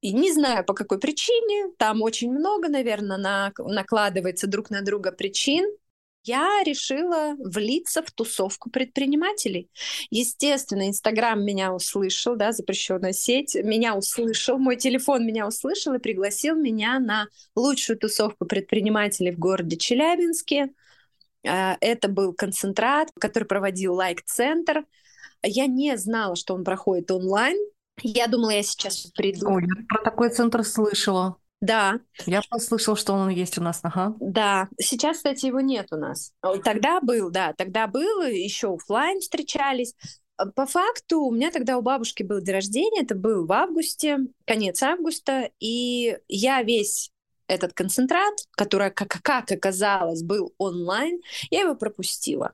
[0.00, 5.10] И не знаю по какой причине, там очень много, наверное, на, накладывается друг на друга
[5.10, 5.64] причин.
[6.28, 9.70] Я решила влиться в тусовку предпринимателей.
[10.10, 16.54] Естественно, Инстаграм меня услышал, да, запрещенная сеть, меня услышал, мой телефон меня услышал и пригласил
[16.54, 20.68] меня на лучшую тусовку предпринимателей в городе Челябинске.
[21.46, 24.84] А, это был концентрат, который проводил лайк-центр.
[25.42, 27.56] Я не знала, что он проходит онлайн,
[28.02, 29.48] я думала, я сейчас приду.
[29.48, 31.38] Ой, я про такой центр слышала.
[31.60, 32.00] Да.
[32.26, 34.14] Я послышала, что он есть у нас, ага.
[34.20, 34.68] Да.
[34.78, 36.32] Сейчас, кстати, его нет у нас.
[36.64, 39.94] Тогда был, да, тогда был, еще офлайн встречались.
[40.54, 44.82] По факту у меня тогда у бабушки был день рождения, это был в августе, конец
[44.84, 47.10] августа, и я весь
[47.48, 52.52] этот концентрат, который, как, как оказалось, был онлайн, я его пропустила.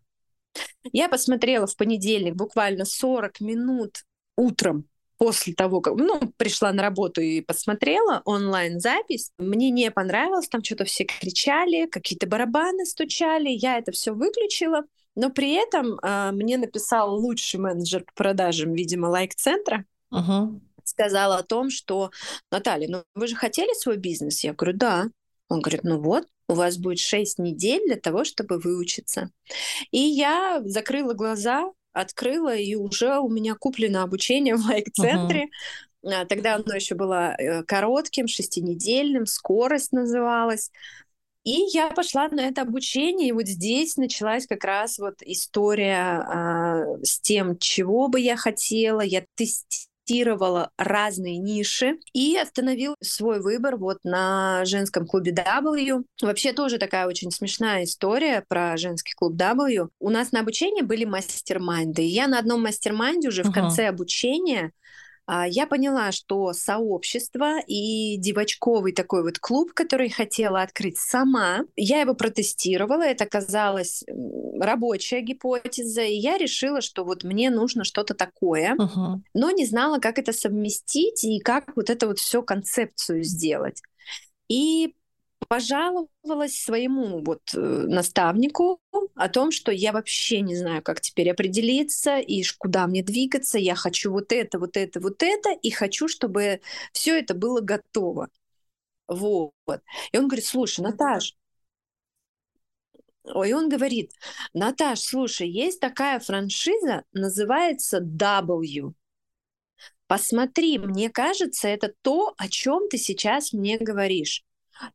[0.93, 4.05] Я посмотрела в понедельник буквально 40 минут
[4.37, 10.63] утром после того, как ну, пришла на работу и посмотрела онлайн-запись, мне не понравилось, там
[10.63, 14.83] что-то все кричали, какие-то барабаны стучали, я это все выключила,
[15.15, 20.61] но при этом э, мне написал лучший менеджер по продажам, видимо, лайк-центра, uh-huh.
[20.83, 22.11] сказал о том, что
[22.51, 24.43] Наталья, ну вы же хотели свой бизнес?
[24.43, 25.07] Я говорю, да.
[25.49, 29.31] Он говорит, ну вот, у вас будет 6 недель для того, чтобы выучиться.
[29.91, 35.49] И я закрыла глаза, открыла, и уже у меня куплено обучение в лайк-центре.
[36.05, 36.27] Uh-huh.
[36.27, 40.71] Тогда оно еще было э, коротким, шестинедельным, скорость называлась.
[41.45, 46.85] И я пошла на это обучение, и вот здесь началась как раз вот история а,
[47.03, 49.03] с тем, чего бы я хотела.
[49.03, 56.05] Я тестировала тестировала разные ниши и остановил свой выбор вот на женском клубе W.
[56.21, 59.89] Вообще тоже такая очень смешная история про женский клуб W.
[60.01, 63.51] У нас на обучении были mastermind ы, и я на одном mastermind е уже uh-huh.
[63.51, 64.73] в конце обучения
[65.27, 72.15] я поняла, что сообщество и девочковый такой вот клуб, который хотела открыть сама, я его
[72.15, 74.05] протестировала, это оказалась
[74.61, 79.21] рабочая гипотеза, и я решила, что вот мне нужно что-то такое, uh-huh.
[79.35, 83.81] но не знала, как это совместить и как вот это вот все концепцию сделать.
[84.49, 84.95] И
[85.55, 88.81] пожаловалась своему вот э, наставнику
[89.15, 93.57] о том, что я вообще не знаю, как теперь определиться и куда мне двигаться.
[93.57, 96.61] Я хочу вот это, вот это, вот это, и хочу, чтобы
[96.93, 98.31] все это было готово.
[99.07, 99.53] Вот.
[100.11, 101.37] И он говорит, слушай, Наташ,
[103.23, 104.11] Ой, он говорит,
[104.55, 108.93] Наташ, слушай, есть такая франшиза, называется W.
[110.09, 114.45] Посмотри, мне кажется, это то, о чем ты сейчас мне говоришь.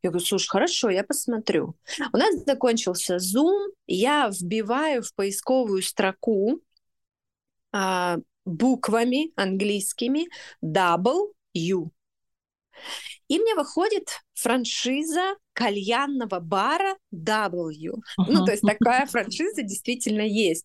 [0.02, 1.74] Я говорю, слушай, хорошо, я посмотрю.
[2.12, 6.60] У нас закончился Zoom, я вбиваю в поисковую строку
[7.72, 10.28] а, буквами английскими
[10.64, 11.90] W.
[13.28, 17.92] И мне выходит франшиза кальянного бара W.
[17.92, 18.24] Uh-huh.
[18.26, 20.64] Ну, то есть такая франшиза действительно есть.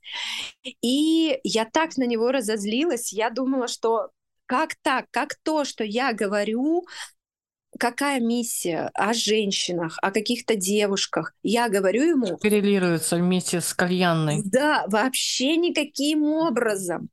[0.63, 4.09] И я так на него разозлилась, я думала, что
[4.45, 6.85] как так, как то, что я говорю,
[7.79, 11.33] какая миссия о женщинах, о каких-то девушках.
[11.43, 12.37] Я говорю ему...
[12.37, 14.41] Коррелируется вместе с кальянной.
[14.45, 17.09] Да, вообще никаким образом.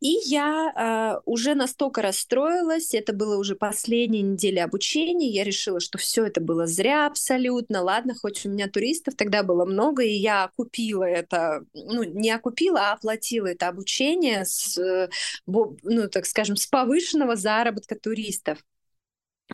[0.00, 0.72] И я
[1.16, 6.40] э, уже настолько расстроилась, это было уже последняя неделя обучения, я решила, что все это
[6.40, 7.82] было зря абсолютно.
[7.82, 12.90] Ладно, хоть у меня туристов тогда было много, и я купила это, ну, не окупила,
[12.90, 15.08] а оплатила это обучение с, э,
[15.46, 18.58] ну, так скажем, с повышенного заработка туристов.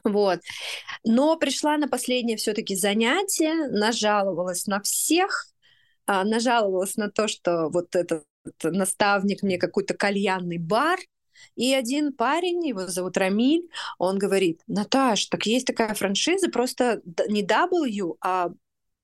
[0.04, 0.40] Вот.
[1.04, 5.46] Но пришла на последнее все-таки занятие, нажаловалась на всех,
[6.06, 8.24] а, нажаловалась на то, что вот этот
[8.62, 10.98] наставник мне какой-то кальянный бар,
[11.56, 17.42] и один парень, его зовут Рамиль, он говорит, Наташ, так есть такая франшиза, просто не
[17.42, 18.50] W, а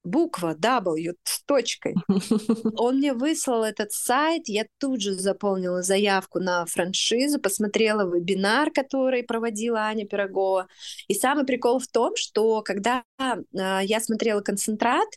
[0.07, 1.95] буква W с точкой.
[2.77, 9.23] Он мне выслал этот сайт, я тут же заполнила заявку на франшизу, посмотрела вебинар, который
[9.23, 10.69] проводила Аня Пирогова.
[11.09, 13.35] И самый прикол в том, что когда э,
[13.83, 15.09] я смотрела концентрат,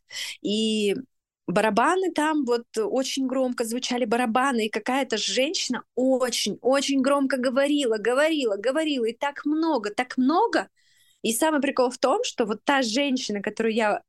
[0.42, 0.96] и
[1.48, 9.06] барабаны там вот очень громко звучали барабаны, и какая-то женщина очень-очень громко говорила, говорила, говорила,
[9.06, 10.68] и так много, так много.
[11.22, 14.02] И самый прикол в том, что вот та женщина, которую я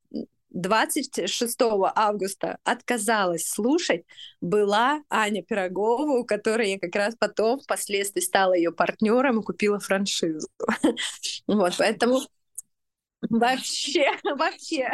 [0.50, 4.04] 26 августа отказалась слушать,
[4.40, 9.78] была Аня Пирогова, у которой я как раз потом впоследствии стала ее партнером и купила
[9.78, 10.48] франшизу.
[11.46, 12.20] Вот, поэтому
[13.28, 14.90] вообще, вообще.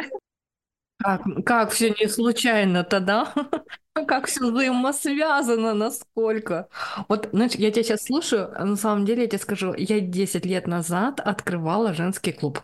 [0.99, 3.33] Как, как все не случайно-то, да?
[4.07, 6.69] Как все взаимосвязано, насколько.
[7.07, 10.45] Вот, знаешь, я тебя сейчас слушаю, а на самом деле я тебе скажу, я 10
[10.45, 12.61] лет назад открывала женский клуб.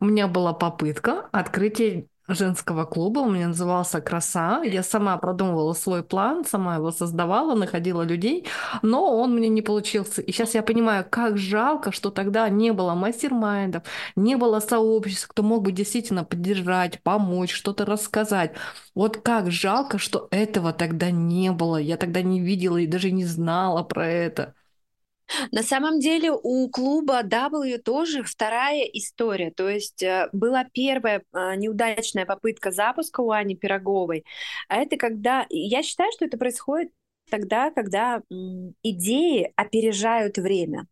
[0.00, 4.62] У меня была попытка открытия женского клуба, у меня назывался «Краса».
[4.62, 8.46] Я сама продумывала свой план, сама его создавала, находила людей,
[8.82, 10.22] но он мне не получился.
[10.22, 13.82] И сейчас я понимаю, как жалко, что тогда не было мастер-майндов,
[14.16, 18.52] не было сообществ, кто мог бы действительно поддержать, помочь, что-то рассказать.
[18.94, 21.76] Вот как жалко, что этого тогда не было.
[21.76, 24.54] Я тогда не видела и даже не знала про это.
[25.52, 29.50] На самом деле у клуба W тоже вторая история.
[29.50, 34.24] То есть э, была первая а, неудачная попытка запуска у Ани Пироговой.
[34.68, 35.46] А это когда...
[35.48, 36.92] Я считаю, что это происходит
[37.30, 38.22] тогда, когда
[38.82, 40.86] идеи опережают время.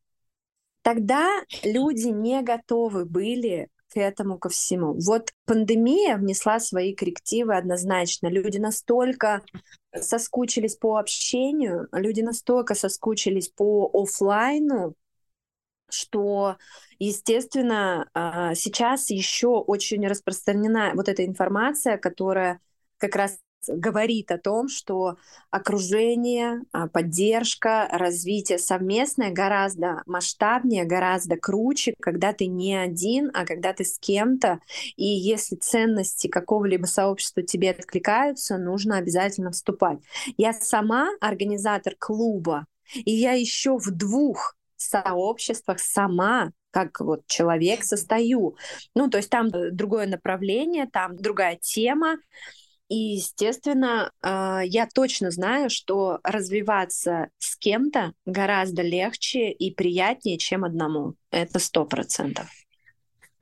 [0.83, 1.29] Тогда
[1.63, 4.95] люди не готовы были к этому ко всему.
[4.99, 8.29] Вот пандемия внесла свои коррективы однозначно.
[8.29, 9.43] Люди настолько
[9.95, 14.95] соскучились по общению, люди настолько соскучились по офлайну,
[15.91, 16.57] что,
[16.99, 22.61] естественно, а, сейчас еще очень распространена вот эта информация, которая
[22.99, 23.39] как раз
[23.69, 25.17] говорит о том, что
[25.51, 33.73] окружение, а, поддержка, развитие совместное гораздо масштабнее, гораздо круче, когда ты не один, а когда
[33.73, 34.61] ты с кем-то.
[34.97, 39.99] И если ценности какого-либо сообщества тебе откликаются, нужно обязательно вступать.
[40.37, 48.57] Я сама организатор клуба, и я еще в двух сообществах сама как вот человек состою.
[48.95, 52.17] Ну, то есть там другое направление, там другая тема,
[52.93, 60.63] и, естественно, а, я точно знаю, что развиваться с кем-то гораздо легче и приятнее, чем
[60.63, 61.15] одному.
[61.31, 62.51] Это сто процентов.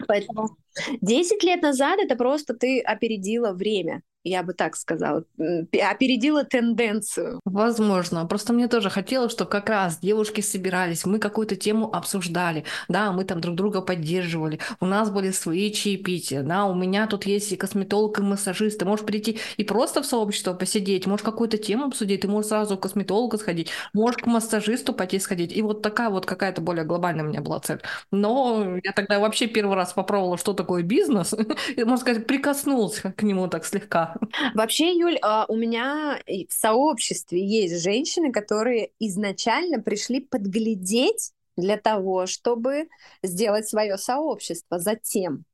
[0.07, 0.57] Поэтому
[1.01, 7.41] 10 лет назад это просто ты опередила время я бы так сказала, опередила тенденцию.
[7.45, 8.27] Возможно.
[8.27, 13.25] Просто мне тоже хотелось, чтобы как раз девушки собирались, мы какую-то тему обсуждали, да, мы
[13.25, 17.57] там друг друга поддерживали, у нас были свои чаепития, да, у меня тут есть и
[17.57, 22.21] косметолог, и массажист, ты можешь прийти и просто в сообщество посидеть, можешь какую-то тему обсудить,
[22.21, 26.27] ты можешь сразу к косметологу сходить, можешь к массажисту пойти сходить, и вот такая вот
[26.27, 27.81] какая-то более глобальная у меня была цель.
[28.11, 31.35] Но я тогда вообще первый раз попробовала, что такое бизнес,
[31.77, 34.17] можно сказать, прикоснулся к нему так слегка.
[34.55, 42.27] Вообще, Юль, а, у меня в сообществе есть женщины, которые изначально пришли подглядеть для того,
[42.27, 42.89] чтобы
[43.23, 45.45] сделать свое сообщество затем.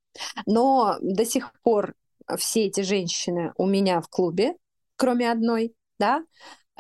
[0.47, 1.95] Но до сих пор
[2.37, 4.55] все эти женщины у меня в клубе,
[4.97, 6.25] кроме одной, да,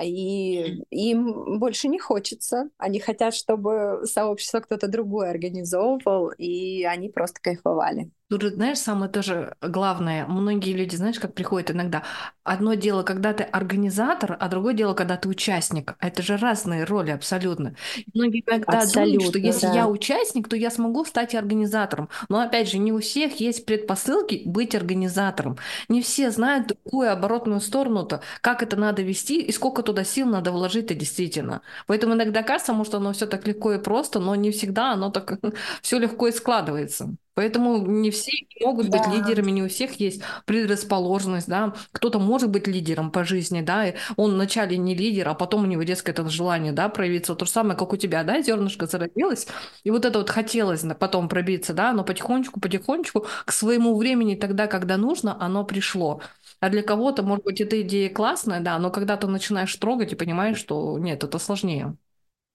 [0.04, 2.70] и им больше не хочется.
[2.78, 8.10] Они хотят, чтобы сообщество кто-то другой организовывал, и они просто кайфовали.
[8.28, 12.02] Тут знаешь, самое тоже главное, многие люди, знаешь, как приходят иногда,
[12.42, 15.94] одно дело, когда ты организатор, а другое дело, когда ты участник.
[16.00, 17.76] Это же разные роли абсолютно.
[18.14, 19.74] многие иногда абсолютно, думают, что если да.
[19.74, 22.08] я участник, то я смогу стать организатором.
[22.28, 25.56] Но опять же, не у всех есть предпосылки быть организатором.
[25.88, 30.50] Не все знают такую оборотную сторону-то, как это надо вести и сколько туда сил надо
[30.50, 31.62] вложить-то действительно.
[31.86, 35.38] Поэтому иногда кажется, может, оно все так легко и просто, но не всегда оно так
[35.80, 37.14] все легко и складывается.
[37.36, 38.32] Поэтому не все
[38.62, 38.98] могут да.
[38.98, 41.74] быть лидерами, не у всех есть предрасположенность, да.
[41.92, 45.66] Кто-то может быть лидером по жизни, да, и он вначале не лидер, а потом у
[45.66, 47.34] него резко это желание, да, проявиться.
[47.34, 49.46] То же самое, как у тебя, да, зернышко зародилось,
[49.84, 54.66] и вот это вот хотелось потом пробиться, да, но потихонечку, потихонечку к своему времени тогда,
[54.66, 56.22] когда нужно, оно пришло.
[56.60, 60.16] А для кого-то, может быть, эта идея классная, да, но когда ты начинаешь трогать и
[60.16, 61.96] понимаешь, что нет, это сложнее.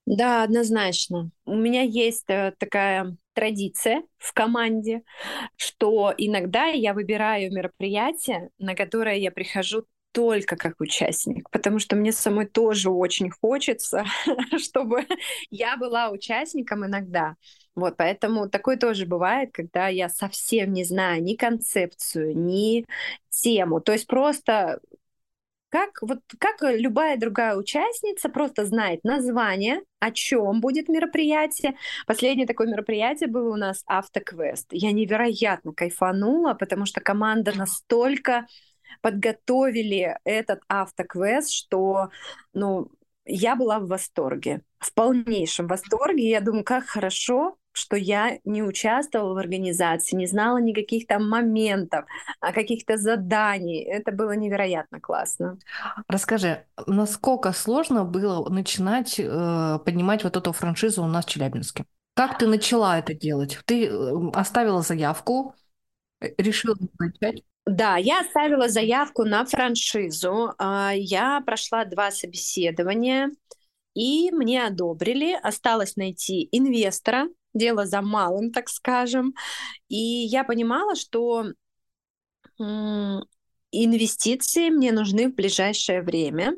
[0.07, 1.29] Да, однозначно.
[1.45, 5.03] У меня есть э, такая традиция в команде,
[5.55, 12.11] что иногда я выбираю мероприятие, на которое я прихожу только как участник, потому что мне
[12.11, 14.05] самой тоже очень хочется,
[14.57, 15.05] чтобы
[15.49, 17.35] я была участником иногда.
[17.75, 22.85] Вот, поэтому такое тоже бывает, когда я совсем не знаю ни концепцию, ни
[23.29, 23.79] тему.
[23.79, 24.81] То есть просто
[25.71, 31.77] как, вот, как любая другая участница просто знает название, о чем будет мероприятие.
[32.05, 34.67] Последнее такое мероприятие было у нас автоквест.
[34.71, 38.47] Я невероятно кайфанула, потому что команда настолько
[39.01, 42.09] подготовили этот автоквест, что
[42.53, 42.91] ну,
[43.25, 46.29] я была в восторге, в полнейшем восторге.
[46.29, 52.05] Я думаю, как хорошо, что я не участвовала в организации, не знала никаких там моментов,
[52.41, 53.81] а каких-то заданий.
[53.81, 55.57] Это было невероятно классно.
[56.07, 61.85] Расскажи, насколько сложно было начинать э, поднимать вот эту франшизу у нас в Челябинске?
[62.15, 63.59] Как ты начала это делать?
[63.65, 65.55] Ты э, оставила заявку,
[66.19, 67.43] э, решила начать?
[67.65, 70.53] Да, я оставила заявку на франшизу.
[70.57, 73.29] А, я прошла два собеседования,
[73.93, 75.37] и мне одобрили.
[75.41, 77.27] Осталось найти инвестора.
[77.53, 79.33] Дело за малым, так скажем.
[79.89, 81.45] И я понимала, что
[83.71, 86.55] инвестиции мне нужны в ближайшее время.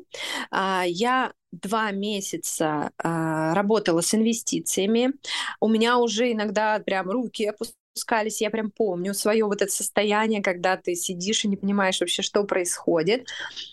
[0.50, 5.12] А, я два месяца работала с инвестициями.
[5.60, 7.52] У меня уже иногда прям руки
[7.94, 12.22] опускались я прям помню свое вот это состояние, когда ты сидишь и не понимаешь вообще,
[12.22, 13.28] что происходит.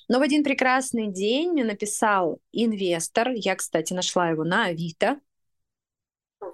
[0.08, 5.20] Но в один прекрасный день мне написал инвестор, я, кстати, нашла его на Авито,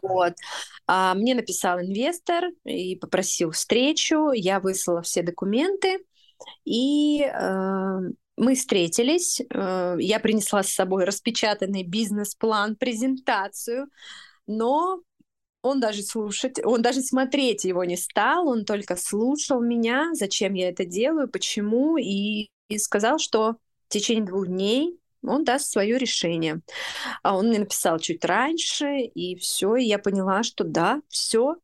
[0.01, 0.33] вот.
[0.85, 5.99] А, мне написал инвестор и попросил встречу, я выслала все документы,
[6.65, 7.99] и э,
[8.37, 13.87] мы встретились, э, я принесла с собой распечатанный бизнес-план, презентацию,
[14.45, 15.01] но
[15.67, 20.69] он даже слушать, он даже смотреть его не стал, он только слушал меня, зачем я
[20.69, 23.57] это делаю, почему, и, и сказал, что
[23.87, 26.61] в течение двух дней он даст свое решение.
[27.23, 31.55] А он мне написал чуть раньше, и все, и я поняла, что да, все,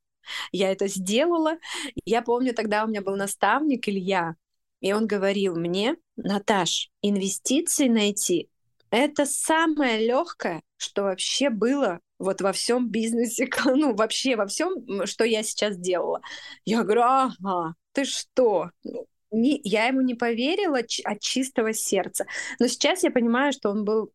[0.51, 1.57] я это сделала.
[2.05, 4.35] Я помню, тогда у меня был наставник Илья,
[4.81, 8.49] и он говорил мне, Наташ, инвестиции найти—
[8.91, 15.24] это самое легкое, что вообще было вот во всем бизнесе, ну, вообще во всем, что
[15.24, 16.21] я сейчас делала.
[16.65, 18.71] Я говорю, ага, ты что?
[18.84, 22.26] Ну, не, я ему не поверила от чистого сердца.
[22.59, 24.11] Но сейчас я понимаю, что он был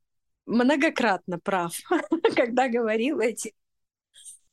[0.46, 1.76] многократно прав,
[2.36, 3.52] когда говорил эти.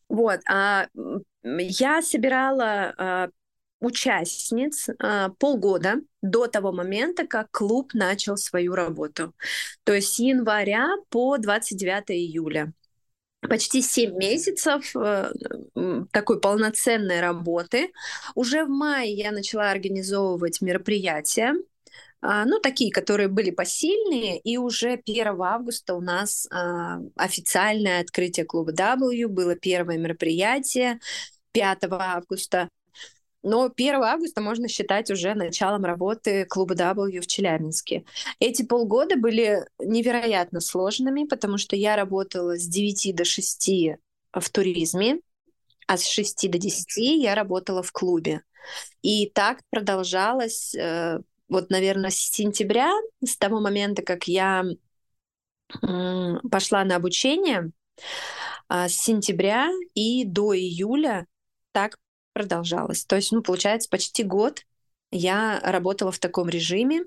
[0.09, 0.87] Вот, а
[1.43, 3.29] я собирала а,
[3.79, 9.33] участниц а, полгода до того момента, как клуб начал свою работу.
[9.83, 12.73] То есть с января по 29 июля
[13.41, 15.31] почти 7 месяцев э,
[16.11, 17.91] такой полноценной работы.
[18.33, 21.53] Уже в мае я начала организовывать мероприятия,
[22.21, 28.45] а, ну, такие, которые были посильные, и уже 1 августа у нас а, официальное открытие
[28.45, 30.99] клуба W, было первое мероприятие
[31.51, 32.69] 5 августа
[33.45, 38.03] но 1 августа можно считать уже началом работы клуба W в Челябинске.
[38.39, 43.69] Эти полгода были невероятно сложными, потому что я работала с 9 до 6
[44.33, 45.19] в туризме,
[45.87, 48.41] а с 6 до 10 я работала в клубе.
[49.03, 52.91] И так продолжалось, э, вот, наверное, с сентября,
[53.23, 54.65] с того момента, как я
[56.49, 57.71] пошла на обучение,
[58.67, 61.27] а, с сентября и до июля
[61.71, 61.97] так
[62.35, 63.05] продолжалось.
[63.05, 64.65] То есть, ну, получается, почти год
[65.09, 67.05] я работала в таком режиме,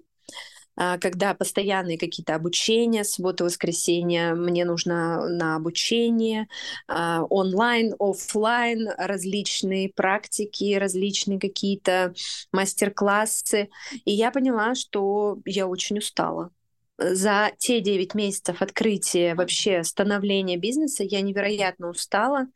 [0.74, 6.48] а, когда постоянные какие-то обучения, суббота, воскресенье, мне нужно на обучение,
[6.86, 12.14] а, онлайн, офлайн, различные практики, различные какие-то
[12.52, 13.68] мастер-классы.
[14.06, 16.52] И я поняла, что я очень устала
[16.98, 22.48] за те 9 месяцев открытия, вообще становления бизнеса, я невероятно устала.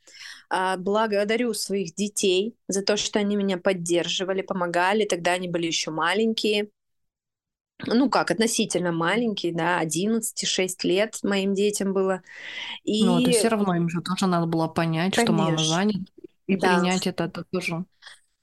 [0.51, 5.05] А, благодарю своих детей за то, что они меня поддерживали, помогали.
[5.05, 6.68] Тогда они были еще маленькие.
[7.86, 10.20] Ну как, относительно маленькие, да, 11-6
[10.84, 12.22] лет моим детям было.
[12.84, 13.05] И...
[13.05, 15.34] Ну, это все равно им же тоже надо было понять, Конечно.
[15.34, 16.12] что мама занята,
[16.47, 16.78] и да.
[16.78, 17.84] принять это, это тоже.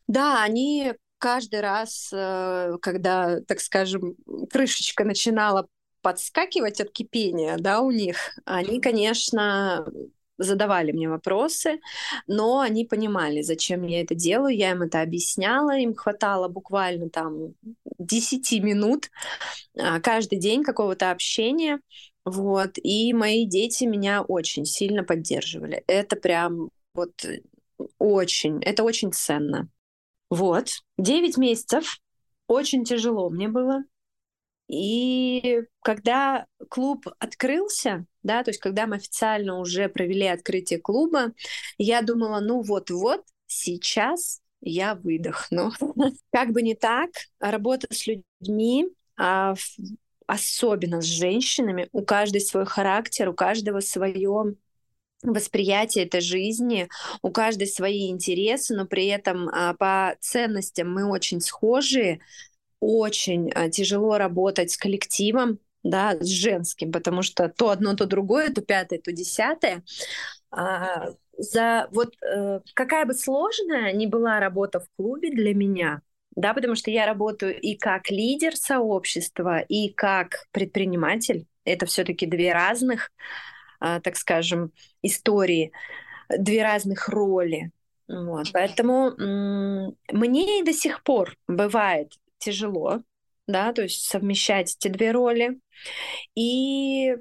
[0.08, 4.16] Да, они каждый раз, э, когда, так скажем,
[4.50, 5.68] крышечка начинала
[6.02, 9.86] подскакивать от кипения, да, у них, они, конечно,
[10.40, 11.80] задавали мне вопросы,
[12.26, 17.54] но они понимали, зачем я это делаю, я им это объясняла, им хватало буквально там
[18.00, 19.12] 10 минут
[19.78, 21.82] а, каждый день какого-то общения,
[22.26, 25.84] вот, и мои дети меня очень сильно поддерживали.
[25.88, 27.12] Это прям вот
[27.98, 29.70] очень, это очень ценно.
[30.30, 32.00] Вот, 9 месяцев,
[32.48, 33.84] очень тяжело мне было,
[34.70, 41.34] и когда клуб открылся, да, то есть когда мы официально уже провели открытие клуба,
[41.80, 45.72] я думала, ну вот-вот, сейчас я выдохну.
[46.32, 47.10] Как бы не так,
[47.40, 49.56] работа с людьми, а
[50.28, 54.56] особенно с женщинами, у каждой свой характер, у каждого свое
[55.24, 56.88] восприятие этой жизни,
[57.22, 62.22] у каждой свои интересы, но при этом а, по ценностям мы очень схожие,
[62.80, 68.52] очень а, тяжело работать с коллективом, да, с женским, потому что то одно, то другое,
[68.52, 69.84] то пятое, то десятое.
[70.52, 76.02] А, за вот э, какая бы сложная ни была работа в клубе для меня,
[76.36, 81.46] да, потому что я работаю и как лидер сообщества, и как предприниматель.
[81.64, 83.12] Это все-таки две разных,
[83.80, 85.72] э, так скажем, истории,
[86.30, 87.72] две разных роли.
[88.10, 88.48] Вот.
[88.52, 89.12] Поэтому
[90.12, 93.02] мне и до сих пор бывает тяжело,
[93.48, 95.60] да, то есть совмещать эти две роли.
[96.36, 97.16] И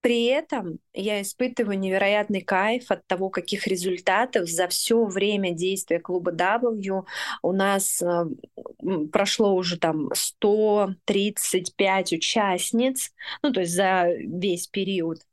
[0.00, 6.32] при этом я испытываю невероятный кайф от того, каких результатов за все время действия клуба
[6.32, 7.04] W
[7.42, 8.24] у нас э,
[9.12, 13.12] прошло уже там 135 участниц,
[13.42, 15.27] ну то есть за весь период.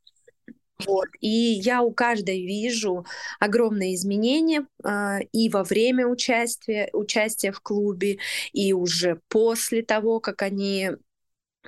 [0.85, 1.07] Вот.
[1.21, 3.05] И я у каждой вижу
[3.39, 8.17] огромные изменения э, и во время участия, участия в клубе,
[8.51, 10.91] и уже после того, как они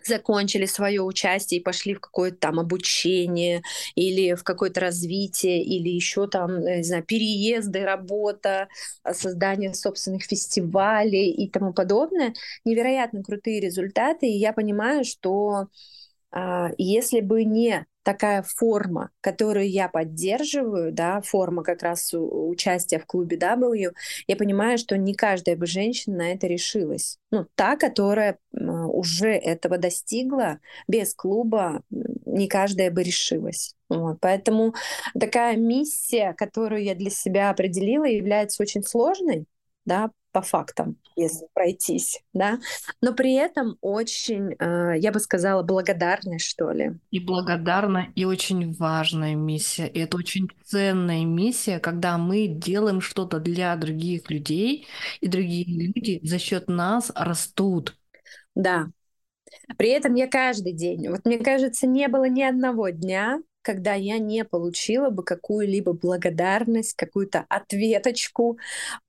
[0.05, 3.62] закончили свое участие и пошли в какое-то там обучение
[3.95, 8.68] или в какое-то развитие или еще там, не знаю, переезды, работа,
[9.03, 12.34] а, создание собственных фестивалей и тому подобное.
[12.66, 15.68] Невероятно крутые результаты, и я понимаю, что
[16.32, 23.05] а, если бы не такая форма, которую я поддерживаю, да, форма как раз участия в
[23.05, 23.91] клубе W,
[24.28, 27.18] я понимаю, что не каждая бы женщина на это решилась.
[27.32, 33.76] Ну, та, которая уже этого достигла, без клуба не каждая бы решилась.
[33.89, 34.22] Вот.
[34.22, 34.74] Поэтому
[35.20, 39.47] такая миссия, которую я для себя определила, является очень сложной,
[39.84, 42.60] да, по фактам, если пройтись, да,
[43.02, 47.00] но при этом очень, э, я бы сказала, благодарной, что ли.
[47.12, 49.88] И благодарна, и очень важная миссия.
[49.88, 54.88] И это очень ценная миссия, когда мы делаем что-то для других людей,
[55.22, 57.98] и другие люди за счет нас растут.
[58.56, 58.88] Да.
[59.78, 64.18] При этом я каждый день, вот мне кажется, не было ни одного дня, когда я
[64.18, 68.57] не получила бы какую-либо благодарность, какую-то ответочку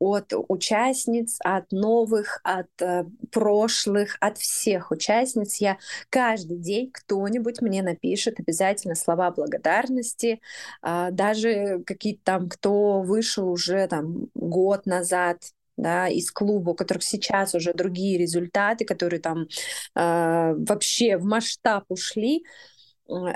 [0.00, 5.60] от участниц, от новых, от э, прошлых, от всех участниц.
[5.60, 5.78] Я
[6.10, 10.40] каждый день кто-нибудь мне напишет обязательно слова благодарности,
[10.82, 15.38] э, даже какие-то там, кто вышел уже там год назад,
[15.76, 19.46] да, из клуба, у которых сейчас уже другие результаты, которые там э,
[19.94, 22.42] вообще в масштаб ушли,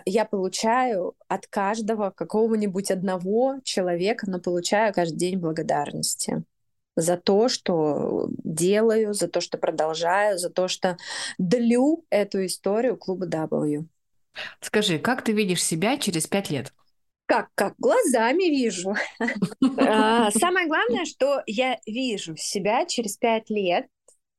[0.04, 6.44] я получаю от каждого какого-нибудь одного человека, но получаю каждый день благодарности
[6.94, 10.96] за то, что делаю, за то, что продолжаю, за то, что
[11.38, 13.86] длю эту историю клуба W.
[14.60, 16.72] Скажи, как ты видишь себя через пять лет?
[17.26, 17.74] Как, как?
[17.78, 18.94] Глазами вижу.
[19.78, 23.86] А, самое главное, что я вижу себя через пять лет.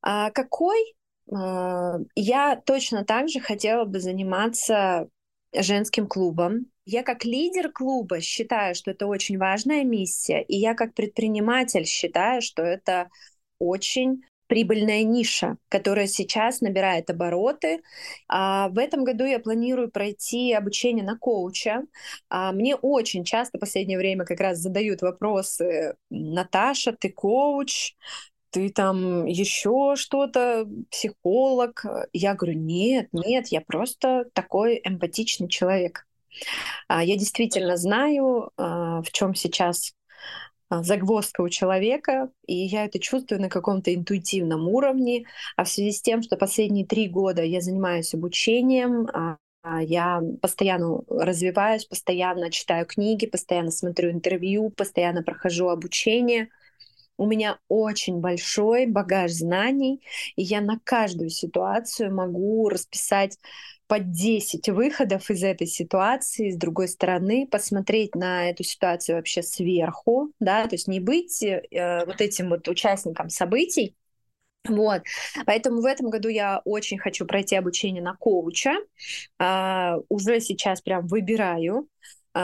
[0.02, 0.96] А, какой
[1.32, 5.10] а, я точно так же хотела бы заниматься
[5.56, 6.68] женским клубом.
[6.86, 12.42] Я как лидер клуба считаю, что это очень важная миссия, и я как предприниматель считаю,
[12.42, 13.10] что это
[13.60, 17.82] очень прибыльная ниша, которая сейчас набирает обороты.
[18.28, 21.84] А в этом году я планирую пройти обучение на коуча.
[22.30, 27.96] А мне очень часто в последнее время как раз задают вопросы, Наташа, ты коуч,
[28.54, 31.84] ты там еще что-то, психолог.
[32.14, 36.06] Я говорю, нет, нет, я просто такой эмпатичный человек.
[36.88, 39.94] А, я действительно знаю, а, в чем сейчас
[40.70, 45.26] а, загвоздка у человека, и я это чувствую на каком-то интуитивном уровне.
[45.58, 49.08] А в связи с тем, что последние три года я занимаюсь обучением,
[49.82, 56.50] я постоянно развиваюсь, постоянно читаю книги, постоянно смотрю интервью, постоянно прохожу обучение—
[57.18, 60.02] у меня очень большой багаж знаний,
[60.36, 63.38] и я на каждую ситуацию могу расписать
[63.88, 70.32] по 10 выходов из этой ситуации, с другой стороны, посмотреть на эту ситуацию вообще сверху,
[70.40, 73.96] да, то есть не быть э, вот этим вот участником событий,
[74.68, 75.02] вот,
[75.46, 78.76] поэтому в этом году я очень хочу пройти обучение на коуча.
[79.38, 81.90] А, уже сейчас прям выбираю,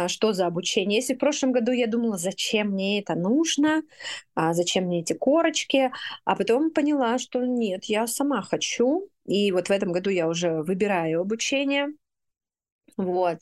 [0.08, 1.00] что за обучение.
[1.00, 3.84] Если в прошлом году я думала, зачем мне это нужно,
[4.36, 5.92] а, зачем мне эти корочки,
[6.26, 10.62] а потом поняла, что нет, я сама хочу, и вот в этом году я уже
[10.64, 11.88] выбираю обучение.
[12.98, 13.40] Вот.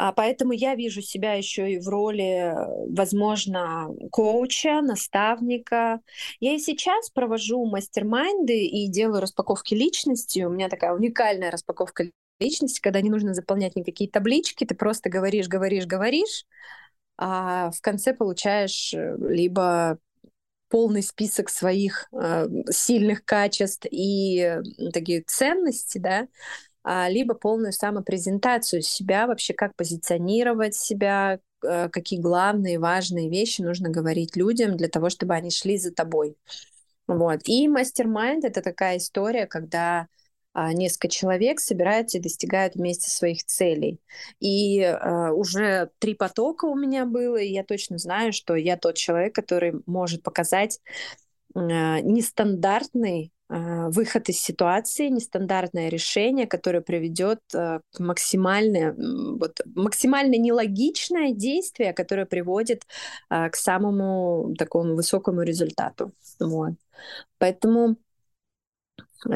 [0.00, 2.54] А поэтому я вижу себя еще и в роли,
[2.88, 6.00] возможно, коуча, наставника.
[6.38, 10.44] Я и сейчас провожу мастер-майнды и делаю распаковки личности.
[10.44, 12.04] У меня такая уникальная распаковка
[12.40, 16.46] личности, когда не нужно заполнять никакие таблички, ты просто говоришь, говоришь, говоришь,
[17.16, 19.98] а в конце получаешь э, либо
[20.68, 24.62] полный список своих э, сильных качеств и э,
[24.92, 26.28] такие ценности, да,
[26.84, 33.90] а, либо полную самопрезентацию себя, вообще как позиционировать себя, э, какие главные важные вещи нужно
[33.90, 36.36] говорить людям для того, чтобы они шли за тобой.
[37.06, 37.40] Вот.
[37.46, 40.06] И мастер-майнд— это такая история, когда
[40.72, 44.00] несколько человек собираются и достигают вместе своих целей.
[44.40, 48.96] И э, уже три потока у меня было, и я точно знаю, что я тот
[48.96, 50.80] человек, который может показать
[51.54, 58.94] э, нестандартный а, выход из ситуации, нестандартное решение, которое приведет а, к максимально,
[59.38, 62.86] вот, максимально нелогичное действие, которое приводит
[63.30, 66.12] а, к самому такому высокому результату.
[66.38, 66.74] Вот.
[67.38, 67.96] Поэтому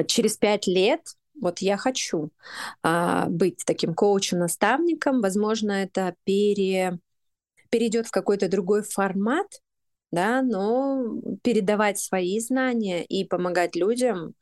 [0.06, 1.02] через пять лет
[1.40, 2.30] вот я хочу
[2.82, 5.20] а, быть таким коучем-наставником.
[5.20, 6.98] Возможно, это пере,
[7.70, 9.46] перейдет в какой-то другой формат,
[10.10, 11.04] да, но
[11.42, 14.34] передавать свои знания и помогать людям,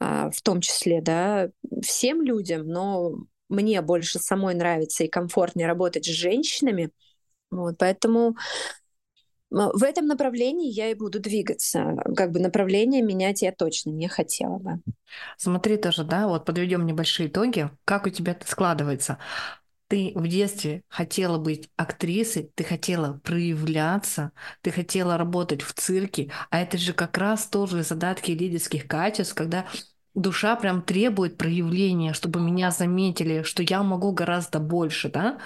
[0.00, 1.50] а, в том числе, да,
[1.82, 3.14] всем людям, но
[3.48, 6.90] мне больше самой нравится и комфортнее работать с женщинами.
[7.50, 8.36] Вот, поэтому
[9.50, 11.96] в этом направлении я и буду двигаться.
[12.16, 14.80] Как бы направление менять я точно не хотела бы.
[15.36, 17.70] Смотри тоже, да, вот подведем небольшие итоги.
[17.84, 19.18] Как у тебя это складывается?
[19.88, 26.60] ты в детстве хотела быть актрисой, ты хотела проявляться, ты хотела работать в цирке, а
[26.60, 29.66] это же как раз тоже задатки лидерских качеств, когда
[30.14, 35.38] душа прям требует проявления, чтобы меня заметили, что я могу гораздо больше, да?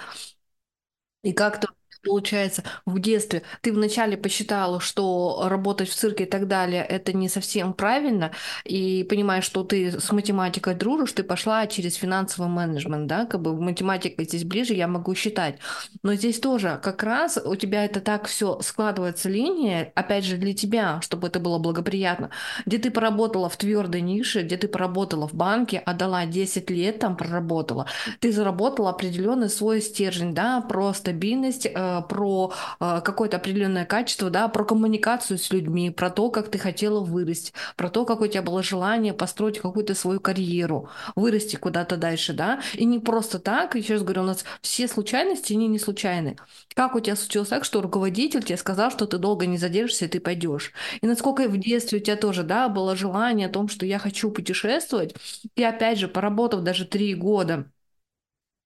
[1.23, 1.69] И как-то
[2.03, 3.43] получается, в детстве.
[3.61, 8.31] Ты вначале посчитала, что работать в цирке и так далее, это не совсем правильно,
[8.65, 13.59] и понимаешь, что ты с математикой дружишь, ты пошла через финансовый менеджмент, да, как бы
[13.59, 15.59] математика здесь ближе, я могу считать.
[16.03, 20.53] Но здесь тоже как раз у тебя это так все складывается линия, опять же, для
[20.53, 22.29] тебя, чтобы это было благоприятно,
[22.65, 27.15] где ты поработала в твердой нише, где ты поработала в банке, отдала 10 лет там
[27.15, 27.87] проработала,
[28.19, 34.47] ты заработала определенный свой стержень, да, про стабильность, э, про э, какое-то определенное качество, да,
[34.47, 38.41] про коммуникацию с людьми, про то, как ты хотела вырасти, про то, как у тебя
[38.41, 43.93] было желание построить какую-то свою карьеру, вырасти куда-то дальше, да, и не просто так, еще
[43.93, 46.37] раз говорю, у нас все случайности, они не случайны.
[46.75, 50.07] Как у тебя случилось так, что руководитель тебе сказал, что ты долго не задержишься, и
[50.07, 50.71] ты пойдешь?
[51.01, 54.31] И насколько в детстве у тебя тоже, да, было желание о том, что я хочу
[54.31, 55.15] путешествовать,
[55.55, 57.65] и опять же, поработав даже три года,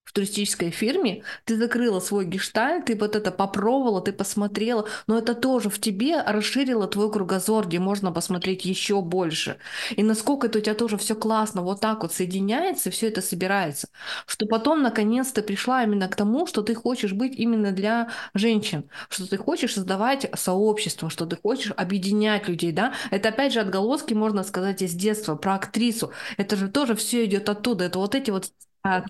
[0.08, 5.36] в туристической фирме, ты закрыла свой гештальт, ты вот это попробовала, ты посмотрела, но это
[5.36, 9.58] тоже в тебе расширило твой кругозор, где можно посмотреть еще больше.
[9.98, 13.90] И насколько это у тебя тоже все классно, вот так вот соединяется, все это собирается,
[14.26, 18.90] что потом наконец то пришла именно к тому, что ты хочешь быть именно для женщин,
[19.10, 22.94] что ты хочешь создавать сообщество, что ты хочешь объединять людей, да?
[23.12, 26.14] Это опять же отголоски, можно сказать, из детства, про актрису.
[26.38, 27.84] Это же тоже все идет оттуда.
[27.84, 28.52] Это вот эти вот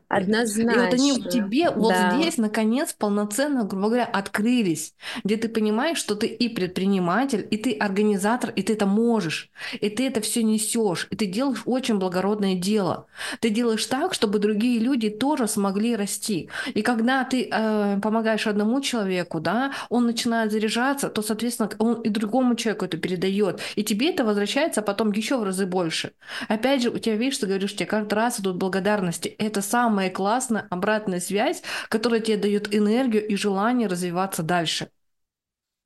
[0.08, 0.72] Однозначно.
[0.72, 2.18] И вот они тебе вот да.
[2.18, 7.74] здесь, наконец, полноценно, грубо говоря, открылись, где ты понимаешь, что ты и предприниматель, и ты
[7.74, 9.50] организатор, и ты это можешь,
[9.80, 13.08] и ты это все несешь, и ты делаешь очень благородное дело.
[13.40, 16.50] Ты делаешь так, чтобы другие люди тоже смогли расти.
[16.74, 22.10] И когда ты э, помогаешь одному человеку, да, он начинает заряжаться, то, соответственно, он и
[22.10, 23.60] другому человеку это передает.
[23.76, 26.12] И тебе это возвращается потом еще в разы больше.
[26.48, 29.28] Опять же, у тебя, видишь, ты говоришь, у тебя каждый раз идут благодарности.
[29.38, 34.90] Это самая классная обратная связь, которая тебе дает энергию и желание развиваться дальше.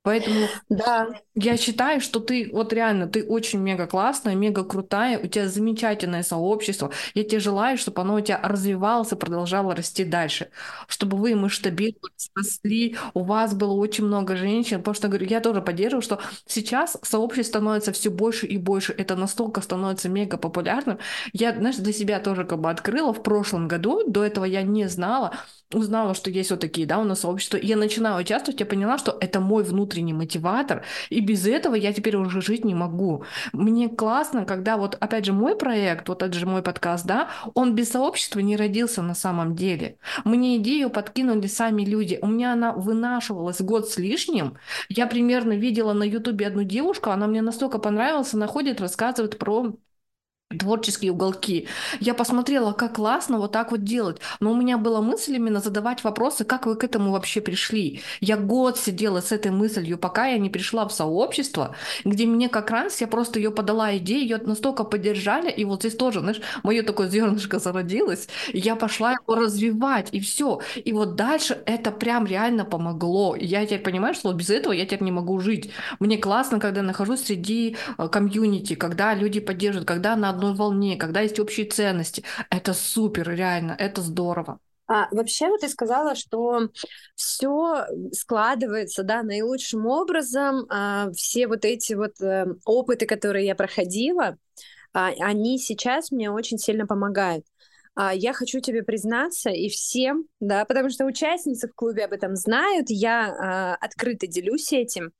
[0.03, 1.09] Поэтому да.
[1.35, 6.23] я считаю, что ты вот реально, ты очень мега классная, мега крутая, у тебя замечательное
[6.23, 6.91] сообщество.
[7.13, 10.49] Я тебе желаю, чтобы оно у тебя развивалось и продолжало расти дальше.
[10.87, 14.79] Чтобы вы масштабировались, росли, у вас было очень много женщин.
[14.79, 18.93] Потому что, говорю, я тоже поддерживаю, что сейчас сообщество становится все больше и больше.
[18.97, 20.97] Это настолько становится мега популярным.
[21.33, 24.87] Я, знаешь, для себя тоже как бы открыла в прошлом году, до этого я не
[24.87, 25.33] знала,
[25.73, 29.17] узнала, что есть вот такие, да, у нас сообщества, я начинала участвовать, я поняла, что
[29.19, 33.23] это мой внутренний мотиватор, и без этого я теперь уже жить не могу.
[33.53, 37.75] Мне классно, когда вот, опять же, мой проект, вот это же мой подкаст, да, он
[37.75, 39.97] без сообщества не родился на самом деле.
[40.25, 42.19] Мне идею подкинули сами люди.
[42.21, 44.57] У меня она вынашивалась год с лишним.
[44.89, 49.75] Я примерно видела на ютубе одну девушку, она мне настолько понравилась, она ходит, рассказывает про
[50.57, 51.67] творческие уголки.
[51.99, 54.17] Я посмотрела, как классно вот так вот делать.
[54.39, 58.01] Но у меня была мысль именно задавать вопросы, как вы к этому вообще пришли.
[58.19, 61.75] Я год сидела с этой мыслью, пока я не пришла в сообщество,
[62.05, 65.95] где мне как раз, я просто ее подала идею, ее настолько поддержали, и вот здесь
[65.95, 70.61] тоже, знаешь, мое такое зернышко зародилось, я пошла его развивать, и все.
[70.75, 73.35] И вот дальше это прям реально помогло.
[73.35, 75.71] Я теперь понимаю, что вот без этого я теперь не могу жить.
[75.99, 81.21] Мне классно, когда нахожусь среди э, комьюнити, когда люди поддерживают, когда на одной волне, когда
[81.21, 82.23] есть общие ценности.
[82.49, 84.59] Это супер, реально, это здорово.
[84.87, 86.69] А, вообще, вот ты сказала, что
[87.15, 90.65] все складывается, да, наилучшим образом.
[90.69, 94.37] А, все вот эти вот а, опыты, которые я проходила,
[94.93, 97.45] а, они сейчас мне очень сильно помогают.
[97.95, 102.35] А, я хочу тебе признаться и всем, да, потому что участницы в клубе об этом
[102.35, 105.11] знают, я а, открыто делюсь этим.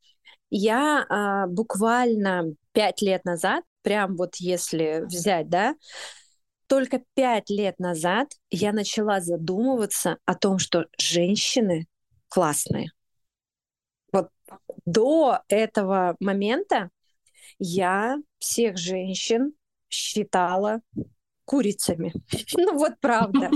[0.50, 5.76] Я а, буквально пять лет назад прям вот если взять, да,
[6.68, 11.88] только пять лет назад я начала задумываться о том, что женщины
[12.30, 12.92] классные.
[14.14, 14.30] Вот
[14.86, 16.90] до этого момента
[17.60, 19.54] я всех женщин
[19.90, 20.82] считала
[21.46, 22.14] курицами.
[22.58, 23.52] Ну вот правда.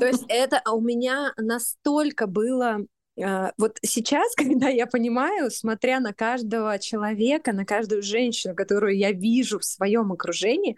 [0.00, 2.78] То есть это у меня настолько было
[3.16, 9.58] вот сейчас, когда я понимаю, смотря на каждого человека, на каждую женщину, которую я вижу
[9.58, 10.76] в своем окружении,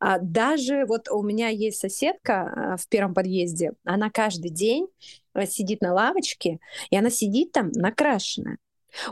[0.00, 4.86] а даже вот у меня есть соседка а, в первом подъезде, она каждый день
[5.46, 6.60] сидит на лавочке,
[6.90, 8.58] и она сидит там накрашенная.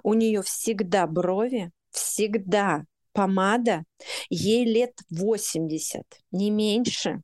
[0.03, 3.85] У нее всегда брови, всегда помада,
[4.29, 7.22] ей лет 80, не меньше.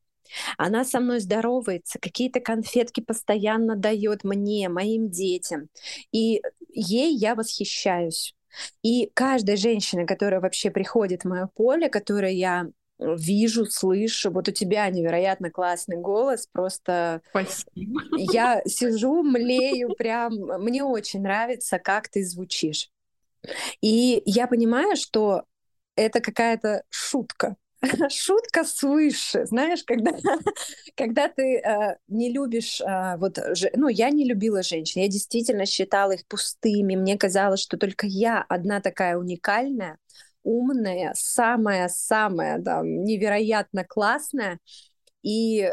[0.56, 5.68] Она со мной здоровается, какие-то конфетки постоянно дает мне, моим детям.
[6.12, 8.34] И ей я восхищаюсь.
[8.82, 12.66] И каждая женщина, которая вообще приходит в мое поле, которой я
[12.98, 14.30] вижу, слышу.
[14.30, 17.22] Вот у тебя невероятно классный голос, просто...
[17.30, 18.00] Спасибо.
[18.16, 20.34] Я сижу, млею прям.
[20.62, 22.90] Мне очень нравится, как ты звучишь.
[23.80, 25.44] И я понимаю, что
[25.96, 27.56] это какая-то шутка.
[28.10, 30.12] Шутка свыше, знаешь, когда,
[30.96, 35.66] когда ты э, не любишь, э, вот, же, ну, я не любила женщин, я действительно
[35.66, 39.98] считала их пустыми, мне казалось, что только я одна такая уникальная,
[40.44, 44.58] умная, самая-самая там, невероятно классная.
[45.22, 45.68] И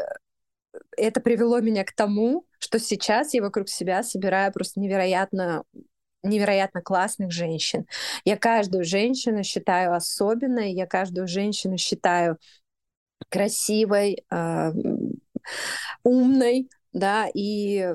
[0.96, 5.64] это привело меня к тому, что сейчас я вокруг себя собираю просто невероятно
[6.22, 7.86] невероятно классных женщин.
[8.24, 12.38] Я каждую женщину считаю особенной, я каждую женщину считаю
[13.30, 14.72] красивой, э,
[16.02, 17.94] умной, да, и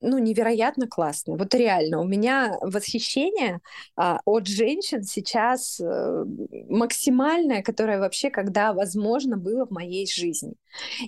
[0.00, 1.36] ну, невероятно классно.
[1.36, 3.60] Вот реально, у меня восхищение
[3.96, 6.24] а, от женщин сейчас а,
[6.68, 10.54] максимальное, которое вообще когда возможно было в моей жизни.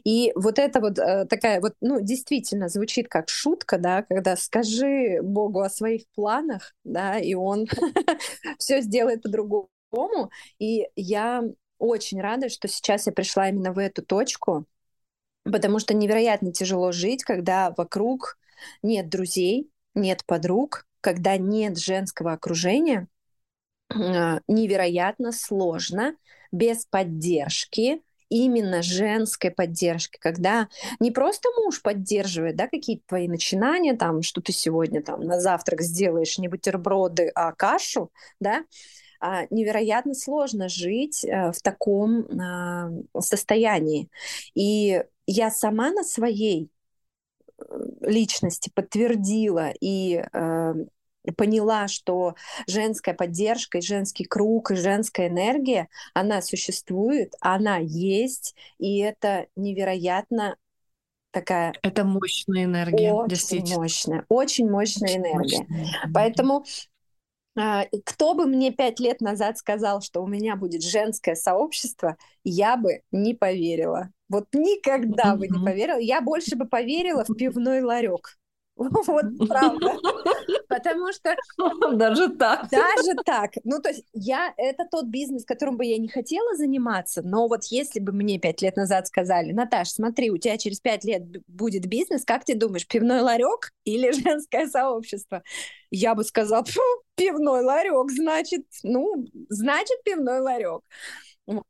[0.05, 5.21] И вот это вот а, такая вот, ну, действительно звучит как шутка, да, когда скажи
[5.23, 7.67] Богу о своих планах, да, и он
[8.59, 10.31] все сделает по-другому.
[10.59, 11.45] И я
[11.79, 14.67] очень рада, что сейчас я пришла именно в эту точку,
[15.45, 18.37] потому что невероятно тяжело жить, когда вокруг
[18.83, 23.09] нет друзей, нет подруг, когда нет женского окружения,
[23.91, 26.15] а, невероятно сложно
[26.53, 30.69] без поддержки, именно женской поддержки, когда
[31.01, 35.83] не просто муж поддерживает, да, какие-то твои начинания, там, что ты сегодня там на завтрак
[35.83, 38.65] сделаешь не бутерброды, а кашу, да,
[39.21, 42.91] а, невероятно сложно жить а, в таком а,
[43.21, 44.09] состоянии.
[44.55, 46.71] И я сама на своей
[48.01, 50.75] личности подтвердила и э,
[51.37, 52.35] поняла, что
[52.67, 60.57] женская поддержка и женский круг и женская энергия, она существует, она есть, и это невероятно
[61.31, 61.75] такая...
[61.83, 63.81] Это мощная энергия, очень действительно.
[63.81, 65.67] мощная, очень мощная очень энергия.
[65.69, 66.11] Мощная.
[66.13, 66.65] Поэтому
[67.55, 73.03] кто бы мне пять лет назад сказал, что у меня будет женское сообщество, я бы
[73.11, 74.11] не поверила.
[74.29, 75.99] Вот никогда бы не поверила.
[75.99, 78.40] Я больше бы поверила в пивной ларек.
[79.07, 79.97] Вот правда.
[80.69, 81.37] Потому что...
[81.97, 82.69] Даже так.
[82.71, 83.53] Даже так.
[83.65, 84.53] Ну, то есть я...
[84.57, 88.63] Это тот бизнес, которым бы я не хотела заниматься, но вот если бы мне пять
[88.63, 92.87] лет назад сказали, Наташ, смотри, у тебя через пять лет будет бизнес, как ты думаешь,
[92.87, 95.43] пивной ларек или женское сообщество?
[95.91, 96.65] Я бы сказала,
[97.17, 100.83] пивной ларек, значит, ну, значит, пивной ларек.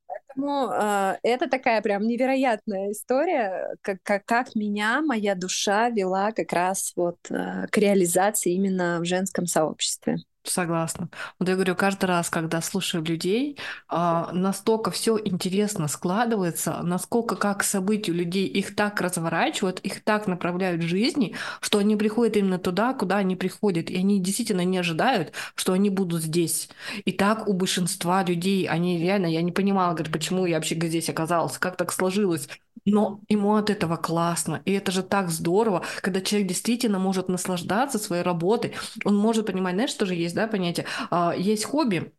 [0.06, 6.52] Поэтому э, это такая прям невероятная история, как, как, как меня моя душа вела как
[6.52, 10.18] раз вот э, к реализации именно в женском сообществе.
[10.42, 11.10] Согласна.
[11.38, 17.62] Вот я говорю, каждый раз, когда слушаю людей, а, настолько все интересно складывается, насколько как
[17.62, 22.94] события людей их так разворачивают, их так направляют в жизни, что они приходят именно туда,
[22.94, 26.70] куда они приходят, и они действительно не ожидают, что они будут здесь.
[27.04, 31.10] И так у большинства людей, они реально, я не понимала, говорю, почему я вообще здесь
[31.10, 32.48] оказался, как так сложилось.
[32.84, 34.62] Но ему от этого классно.
[34.64, 38.74] И это же так здорово, когда человек действительно может наслаждаться своей работой.
[39.04, 40.86] Он может понимать, знаешь, что же есть, да, понятие?
[41.10, 42.12] А, есть хобби,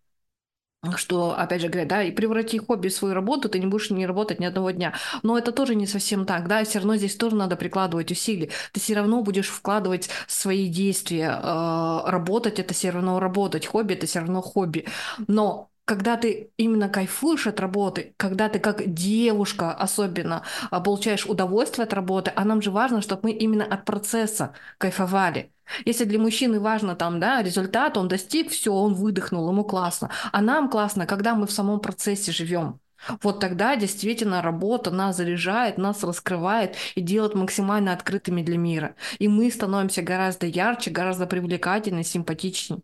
[0.97, 4.07] что, опять же говорят, да, и преврати хобби в свою работу, ты не будешь не
[4.07, 4.95] работать ни одного дня.
[5.21, 8.49] Но это тоже не совсем так, да, все равно здесь тоже надо прикладывать усилия.
[8.73, 14.07] Ты все равно будешь вкладывать свои действия, э, работать это все равно работать, хобби это
[14.07, 14.87] все равно хобби.
[15.27, 21.85] Но когда ты именно кайфуешь от работы, когда ты как девушка особенно а, получаешь удовольствие
[21.85, 25.51] от работы, а нам же важно, чтобы мы именно от процесса кайфовали.
[25.85, 30.09] Если для мужчины важно там, да, результат, он достиг, все, он выдохнул, ему классно.
[30.31, 32.79] А нам классно, когда мы в самом процессе живем.
[33.21, 38.95] Вот тогда действительно работа нас заряжает, нас раскрывает и делает максимально открытыми для мира.
[39.19, 42.81] И мы становимся гораздо ярче, гораздо привлекательнее, симпатичнее.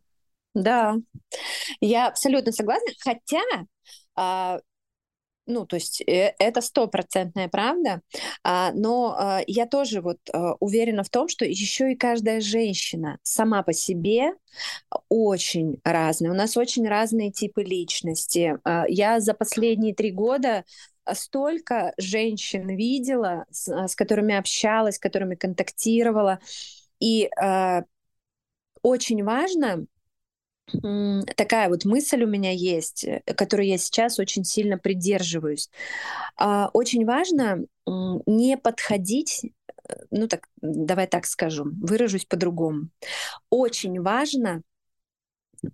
[0.57, 0.95] Да,
[1.81, 2.91] я абсолютно согласна.
[3.03, 3.43] Хотя
[4.15, 4.59] а,
[5.47, 8.01] ну, то есть э, это стопроцентная правда,
[8.43, 13.17] а, но а, я тоже вот а, уверена в том, что еще и каждая женщина
[13.23, 14.33] сама по себе
[15.09, 16.31] очень разная.
[16.31, 18.57] У нас очень разные типы личности.
[18.89, 20.65] Я за последние три года
[21.13, 26.39] столько женщин видела, с, с которыми общалась, с которыми контактировала,
[26.99, 27.29] и
[28.81, 29.85] очень важно
[31.35, 35.69] такая вот мысль у меня есть, э, которой я сейчас очень сильно придерживаюсь.
[36.35, 39.45] А, очень важно не подходить,
[39.89, 42.89] э, ну так, давай так скажу, выражусь по-другому.
[43.49, 44.61] Очень важно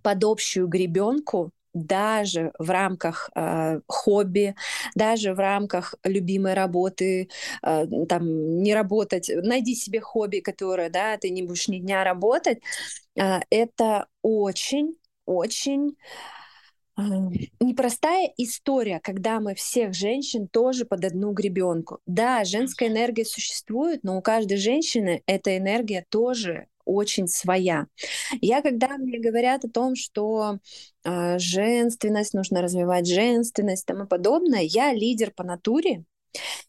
[0.02, 4.54] под общую гребенку даже в рамках э, хобби,
[4.94, 7.28] даже в рамках любимой работы,
[7.62, 12.60] э, там не работать, найди себе хобби, которое, да, ты не будешь ни дня работать,
[13.16, 14.96] э, это очень,
[15.26, 15.96] очень
[16.96, 17.02] э,
[17.60, 21.98] непростая история, когда мы всех женщин тоже под одну гребенку.
[22.06, 27.86] Да, женская энергия существует, но у каждой женщины эта энергия тоже очень своя.
[28.40, 30.58] Я, когда мне говорят о том, что
[31.04, 36.04] э, женственность, нужно развивать женственность и тому подобное, я лидер по натуре,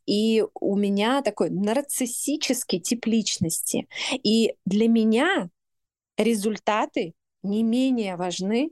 [0.05, 3.87] и у меня такой нарциссический тип личности.
[4.23, 5.49] И для меня
[6.17, 7.13] результаты
[7.43, 8.71] не менее важны,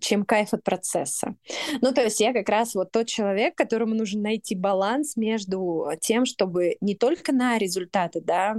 [0.00, 1.36] чем кайф от процесса.
[1.80, 6.26] Ну, то есть я как раз вот тот человек, которому нужно найти баланс между тем,
[6.26, 8.56] чтобы не только на результаты, да,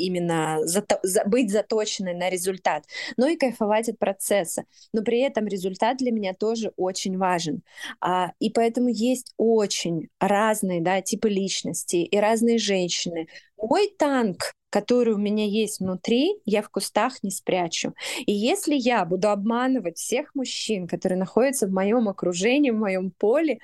[0.00, 2.84] именно зато, за, быть заточенной на результат,
[3.16, 4.64] но и кайфовать от процесса.
[4.92, 7.62] Но при этом результат для меня тоже очень важен.
[8.00, 13.28] А, и поэтому есть очень разные да, типы личности и разные женщины.
[13.56, 17.92] Мой танк который у меня есть внутри, я в кустах не спрячу.
[18.24, 23.58] И если я буду обманывать всех мужчин, которые находятся в моем окружении, в моем поле,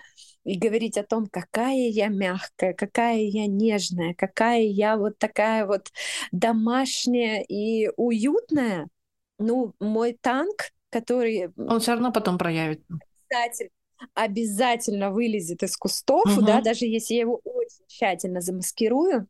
[0.47, 5.91] и говорить о том, какая я мягкая, какая я нежная, какая я вот такая вот
[6.31, 8.89] домашняя и уютная,
[9.41, 11.53] ну, мой танк, который...
[11.57, 12.81] Он все равно потом проявит.
[13.29, 13.71] Обязательно,
[14.15, 16.47] обязательно вылезет из кустов, угу.
[16.47, 19.27] да, даже если я его очень тщательно замаскирую,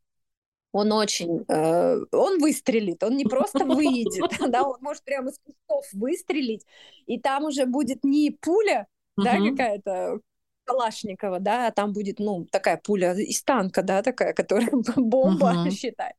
[0.72, 5.86] он очень, э, он выстрелит, он не просто выйдет, да, он может прямо из кустов
[5.94, 6.66] выстрелить,
[7.06, 8.86] и там уже будет не пуля,
[9.16, 10.20] да, какая-то
[10.66, 15.70] Калашникова, да, а там будет, ну, такая пуля из танка, да, такая, которая бомба, uh-huh.
[15.70, 16.12] считай.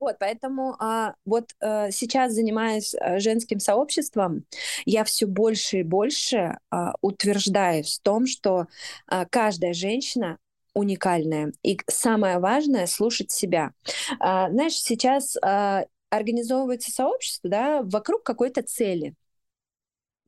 [0.00, 4.44] Вот, поэтому а, вот а, сейчас, занимаясь а, женским сообществом,
[4.84, 8.66] я все больше и больше а, утверждаюсь в том, что
[9.06, 10.38] а, каждая женщина
[10.74, 11.52] уникальная.
[11.62, 13.74] И самое важное— слушать себя.
[14.18, 19.14] А, знаешь, сейчас а, организовывается сообщество да, вокруг какой-то цели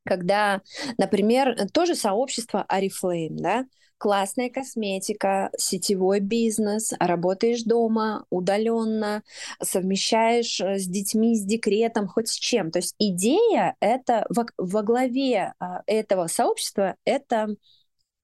[0.05, 0.63] когда,
[0.99, 3.67] например, тоже сообщество Арифлейм, да,
[3.99, 9.23] классная косметика, сетевой бизнес, работаешь дома, удаленно,
[9.63, 12.71] совмещаешь э, с детьми, с декретом, хоть с чем.
[12.71, 17.57] То есть идея это во, во главе а, этого сообщества это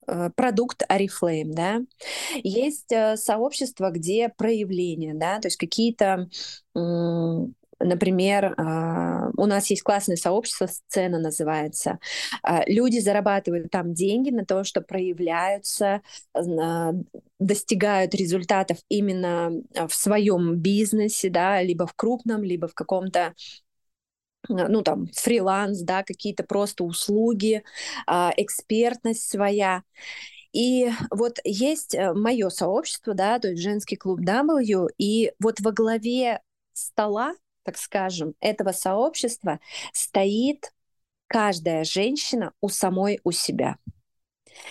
[0.06, 1.80] э, продукт Арифлейм, да.
[2.42, 6.28] Есть э, сообщество, где проявления, да, то есть какие-то
[7.80, 11.98] Например, а, у нас есть классное сообщество, сцена называется.
[12.42, 16.02] А, люди зарабатывают там деньги на то, что проявляются,
[17.38, 19.52] достигают результатов именно
[19.88, 23.34] в своем бизнесе, да, либо в крупном, либо в каком-то
[24.48, 27.62] ну, там, фриланс, да, какие-то просто услуги,
[28.06, 29.82] а, экспертность своя.
[30.52, 35.72] И вот есть э, мое сообщество, да, то есть женский клуб W, и вот во
[35.72, 36.40] главе
[36.72, 39.60] стола так скажем, этого сообщества
[39.92, 40.72] стоит
[41.26, 43.76] каждая женщина у самой у себя.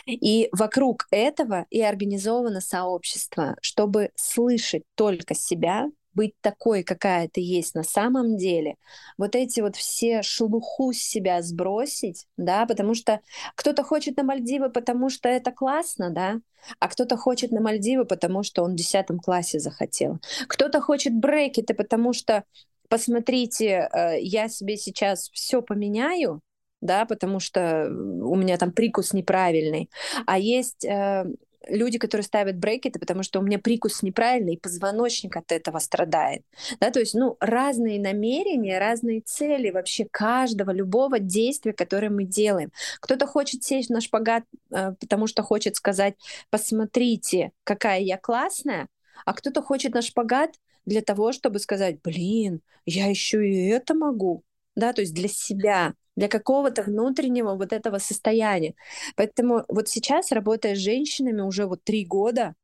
[0.06, 7.76] И вокруг этого и организовано сообщество, чтобы слышать только себя, быть такой, какая ты есть
[7.76, 8.76] на самом деле,
[9.18, 13.22] вот эти вот все шелуху с себя сбросить, да, потому что
[13.56, 16.42] кто-то хочет на Мальдивы, потому что это классно, да,
[16.80, 20.20] а кто-то хочет на Мальдивы, потому что он в десятом классе захотел.
[20.48, 22.44] Кто-то хочет брекеты, потому что
[22.90, 26.42] посмотрите, э, я себе сейчас все поменяю,
[26.82, 29.90] да, потому что у меня там прикус неправильный.
[30.26, 31.26] А есть э,
[31.68, 36.44] люди, которые ставят брекеты, потому что у меня прикус неправильный, и позвоночник от этого страдает.
[36.80, 42.72] Да, то есть, ну, разные намерения, разные цели вообще каждого, любого действия, которое мы делаем.
[43.00, 46.16] Кто-то хочет сесть на шпагат, э, потому что хочет сказать,
[46.50, 48.88] посмотрите, какая я классная,
[49.26, 50.52] а кто-то хочет на шпагат
[50.90, 54.44] для того, чтобы сказать, блин, я еще и это могу.
[54.76, 58.76] Да, то есть для себя для какого-то внутреннего вот этого состояния.
[59.16, 62.56] Поэтому вот сейчас, работая с женщинами уже вот три года,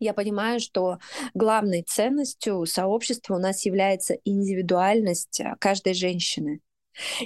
[0.00, 0.98] я понимаю, что
[1.34, 6.60] главной ценностью сообщества у нас является индивидуальность э, каждой женщины.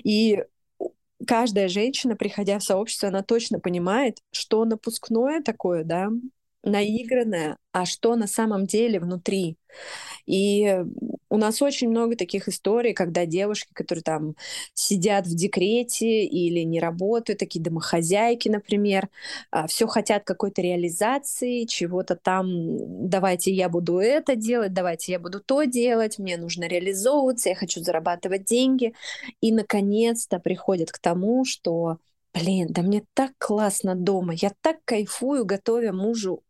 [0.03, 0.43] И
[1.27, 6.11] каждая женщина, приходя в сообщество, она точно понимает, что напускное такое, да,
[6.67, 9.57] наигранное, а что на самом деле внутри.
[10.27, 10.77] И
[11.29, 14.35] у нас очень много таких историй, когда девушки, которые там
[14.75, 19.09] сидят в декрете или не работают, такие домохозяйки, например,
[19.51, 25.41] а, все хотят какой-то реализации, чего-то там, давайте я буду это делать, давайте я буду
[25.41, 28.95] то делать, мне нужно реализовываться, я хочу зарабатывать деньги.
[29.41, 31.99] И, наконец-то, приходят к тому, что
[32.35, 36.43] Блин, да мне так классно дома, я так кайфую, готовя мужу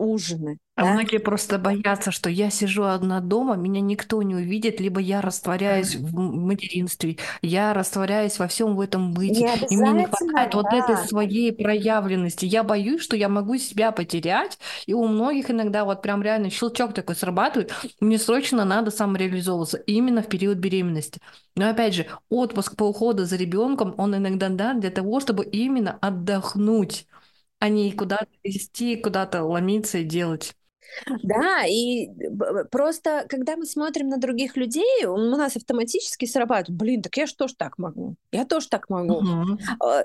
[0.00, 0.58] ужины.
[0.76, 0.92] А да?
[0.92, 5.94] многие просто боятся, что я сижу одна дома, меня никто не увидит, либо я растворяюсь
[5.94, 10.56] в материнстве, я растворяюсь во всем в этом быте, и мне не хватает да.
[10.56, 12.46] вот этой своей проявленности.
[12.46, 16.94] Я боюсь, что я могу себя потерять, и у многих иногда вот прям реально щелчок
[16.94, 21.20] такой срабатывает, мне срочно надо самореализовываться именно в период беременности.
[21.56, 25.98] Но опять же, отпуск по уходу за ребенком, он иногда да для того, чтобы именно
[26.00, 27.06] отдохнуть
[27.60, 30.56] а не куда-то вести, куда-то ломиться и делать.
[31.22, 32.08] Да, и
[32.72, 37.36] просто когда мы смотрим на других людей, у нас автоматически срабатывает, блин, так я же
[37.36, 39.18] тоже так могу, я тоже так могу.
[39.18, 39.58] Угу.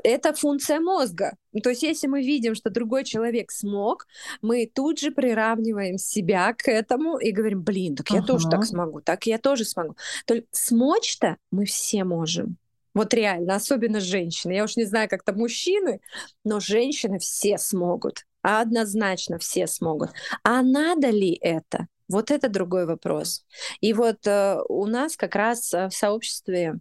[0.03, 1.38] Это функция мозга.
[1.64, 4.06] То есть если мы видим, что другой человек смог,
[4.41, 8.28] мы тут же приравниваем себя к этому и говорим, блин, так я угу.
[8.28, 9.95] тоже так смогу, так я тоже смогу.
[10.26, 12.58] Только смочь-то мы все можем.
[12.96, 14.54] Вот реально, особенно женщины.
[14.54, 16.00] Я уж не знаю, как там мужчины,
[16.43, 18.26] но женщины все смогут.
[18.41, 20.12] Однозначно все смогут.
[20.43, 21.88] А надо ли это?
[22.08, 23.46] Вот это другой вопрос.
[23.82, 26.76] И вот э, у нас как раз э, в сообществе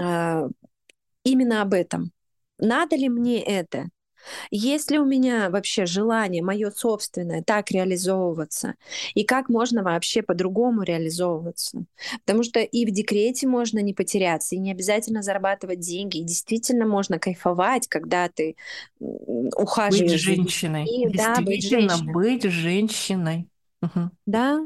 [0.00, 0.48] э,
[1.24, 2.12] именно об этом.
[2.58, 3.88] Надо ли мне это?
[4.50, 8.74] Есть ли у меня вообще желание, мое собственное, так реализовываться?
[9.14, 11.84] И как можно вообще по-другому реализовываться?
[12.24, 16.18] Потому что и в декрете можно не потеряться, и не обязательно зарабатывать деньги.
[16.18, 18.56] И действительно можно кайфовать, когда ты
[18.98, 20.12] ухаживаешь.
[20.12, 20.86] Быть женщиной.
[20.86, 22.12] И, да, быть женщиной.
[22.12, 23.48] быть женщиной.
[23.82, 24.10] Угу.
[24.26, 24.60] Да,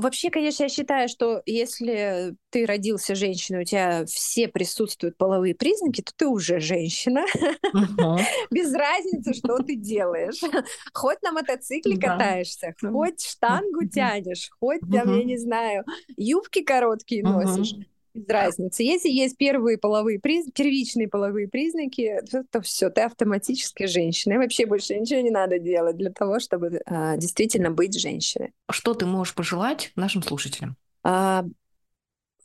[0.00, 6.00] Вообще, конечно, я считаю, что если ты родился женщиной, у тебя все присутствуют половые признаки,
[6.00, 7.24] то ты уже женщина.
[8.50, 10.40] Без разницы, что ты делаешь.
[10.94, 15.84] Хоть на мотоцикле катаешься, хоть штангу тянешь, хоть там, я не знаю,
[16.16, 17.74] юбки короткие носишь
[18.14, 18.82] без разницы.
[18.82, 24.34] Если есть первые половые признаки, первичные половые признаки, то, то все, ты автоматически женщина.
[24.34, 28.52] И вообще больше ничего не надо делать для того, чтобы а, действительно быть женщиной.
[28.70, 30.76] Что ты можешь пожелать нашим слушателям?
[31.02, 31.44] А,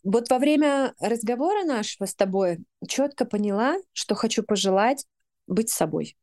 [0.03, 5.05] вот во время разговора нашего с тобой четко поняла, что хочу пожелать
[5.47, 6.16] быть собой.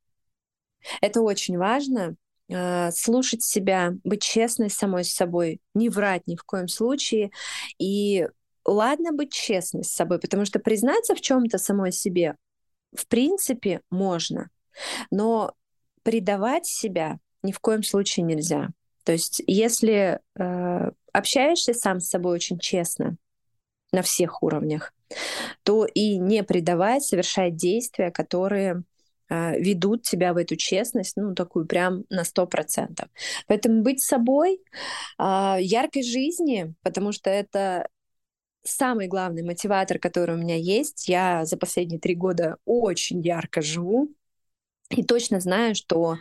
[1.00, 2.16] Это очень важно,
[2.52, 7.30] а, слушать себя, быть честной самой с собой, не врать ни в коем случае
[7.78, 8.28] и
[8.64, 12.36] ладно быть честной с собой, потому что признаться в чем-то самой себе,
[12.94, 14.50] в принципе, можно,
[15.10, 15.54] но
[16.02, 18.70] предавать себя ни в коем случае нельзя.
[19.04, 23.16] То есть, если э, общаешься сам с собой очень честно
[23.92, 24.94] на всех уровнях,
[25.64, 28.82] то и не предавать, совершать действия, которые
[29.28, 33.08] э, ведут тебя в эту честность, ну, такую прям на сто процентов.
[33.46, 34.60] Поэтому быть собой,
[35.18, 37.88] э, яркой жизни, потому что это
[38.64, 41.08] самый главный мотиватор, который у меня есть.
[41.08, 44.08] Я за последние три года очень ярко живу.
[44.90, 46.18] И точно знаю, что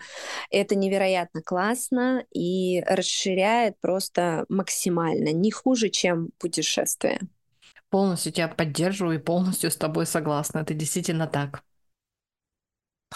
[0.50, 7.20] это невероятно классно и расширяет просто максимально, не хуже, чем путешествие.
[7.90, 10.60] Полностью тебя поддерживаю и полностью с тобой согласна.
[10.60, 11.64] Это действительно так.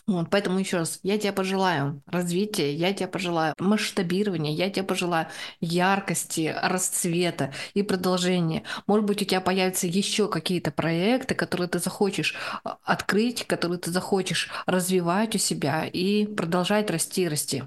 [0.07, 5.27] Вот, поэтому еще раз, я тебе пожелаю развития, я тебе пожелаю масштабирования, я тебе пожелаю
[5.61, 8.64] яркости, расцвета и продолжения.
[8.86, 13.90] Может быть, у тебя появятся еще какие-то проекты, которые ты захочешь а, открыть, которые ты
[13.90, 17.64] захочешь развивать у себя и продолжать расти и расти.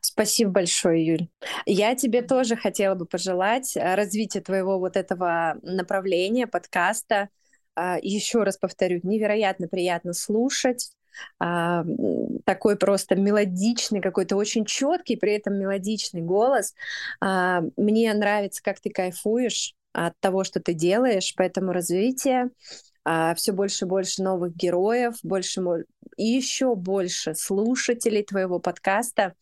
[0.00, 1.28] Спасибо большое, Юль.
[1.66, 7.28] Я тебе тоже хотела бы пожелать э, развития твоего вот этого направления подкаста.
[7.74, 10.96] А, еще раз повторю, невероятно приятно слушать
[11.38, 11.84] а,
[12.44, 16.74] такой просто мелодичный, какой-то очень четкий, при этом мелодичный голос.
[17.20, 22.50] А, мне нравится, как ты кайфуешь от того, что ты делаешь, поэтому развитие,
[23.04, 25.62] а, все больше и больше новых героев, больше
[26.16, 29.34] и еще больше слушателей твоего подкаста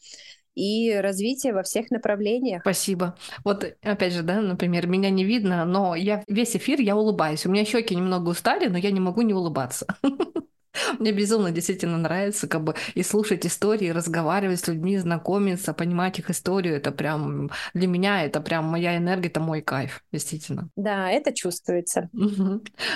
[0.55, 2.62] и развитие во всех направлениях.
[2.62, 3.16] Спасибо.
[3.44, 7.44] Вот опять же, да, например, меня не видно, но я весь эфир я улыбаюсь.
[7.46, 9.86] У меня щеки немного устали, но я не могу не улыбаться.
[10.98, 16.30] Мне безумно действительно нравится как бы и слушать истории, разговаривать с людьми, знакомиться, понимать их
[16.30, 16.76] историю.
[16.76, 20.68] Это прям для меня, это прям моя энергия, это мой кайф, действительно.
[20.76, 22.09] Да, это чувствуется.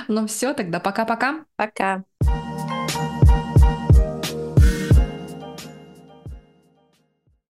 [0.09, 1.45] Ну все, тогда пока-пока.
[1.57, 1.97] Пока.
[1.97, 2.05] -пока.
[2.21, 2.78] пока.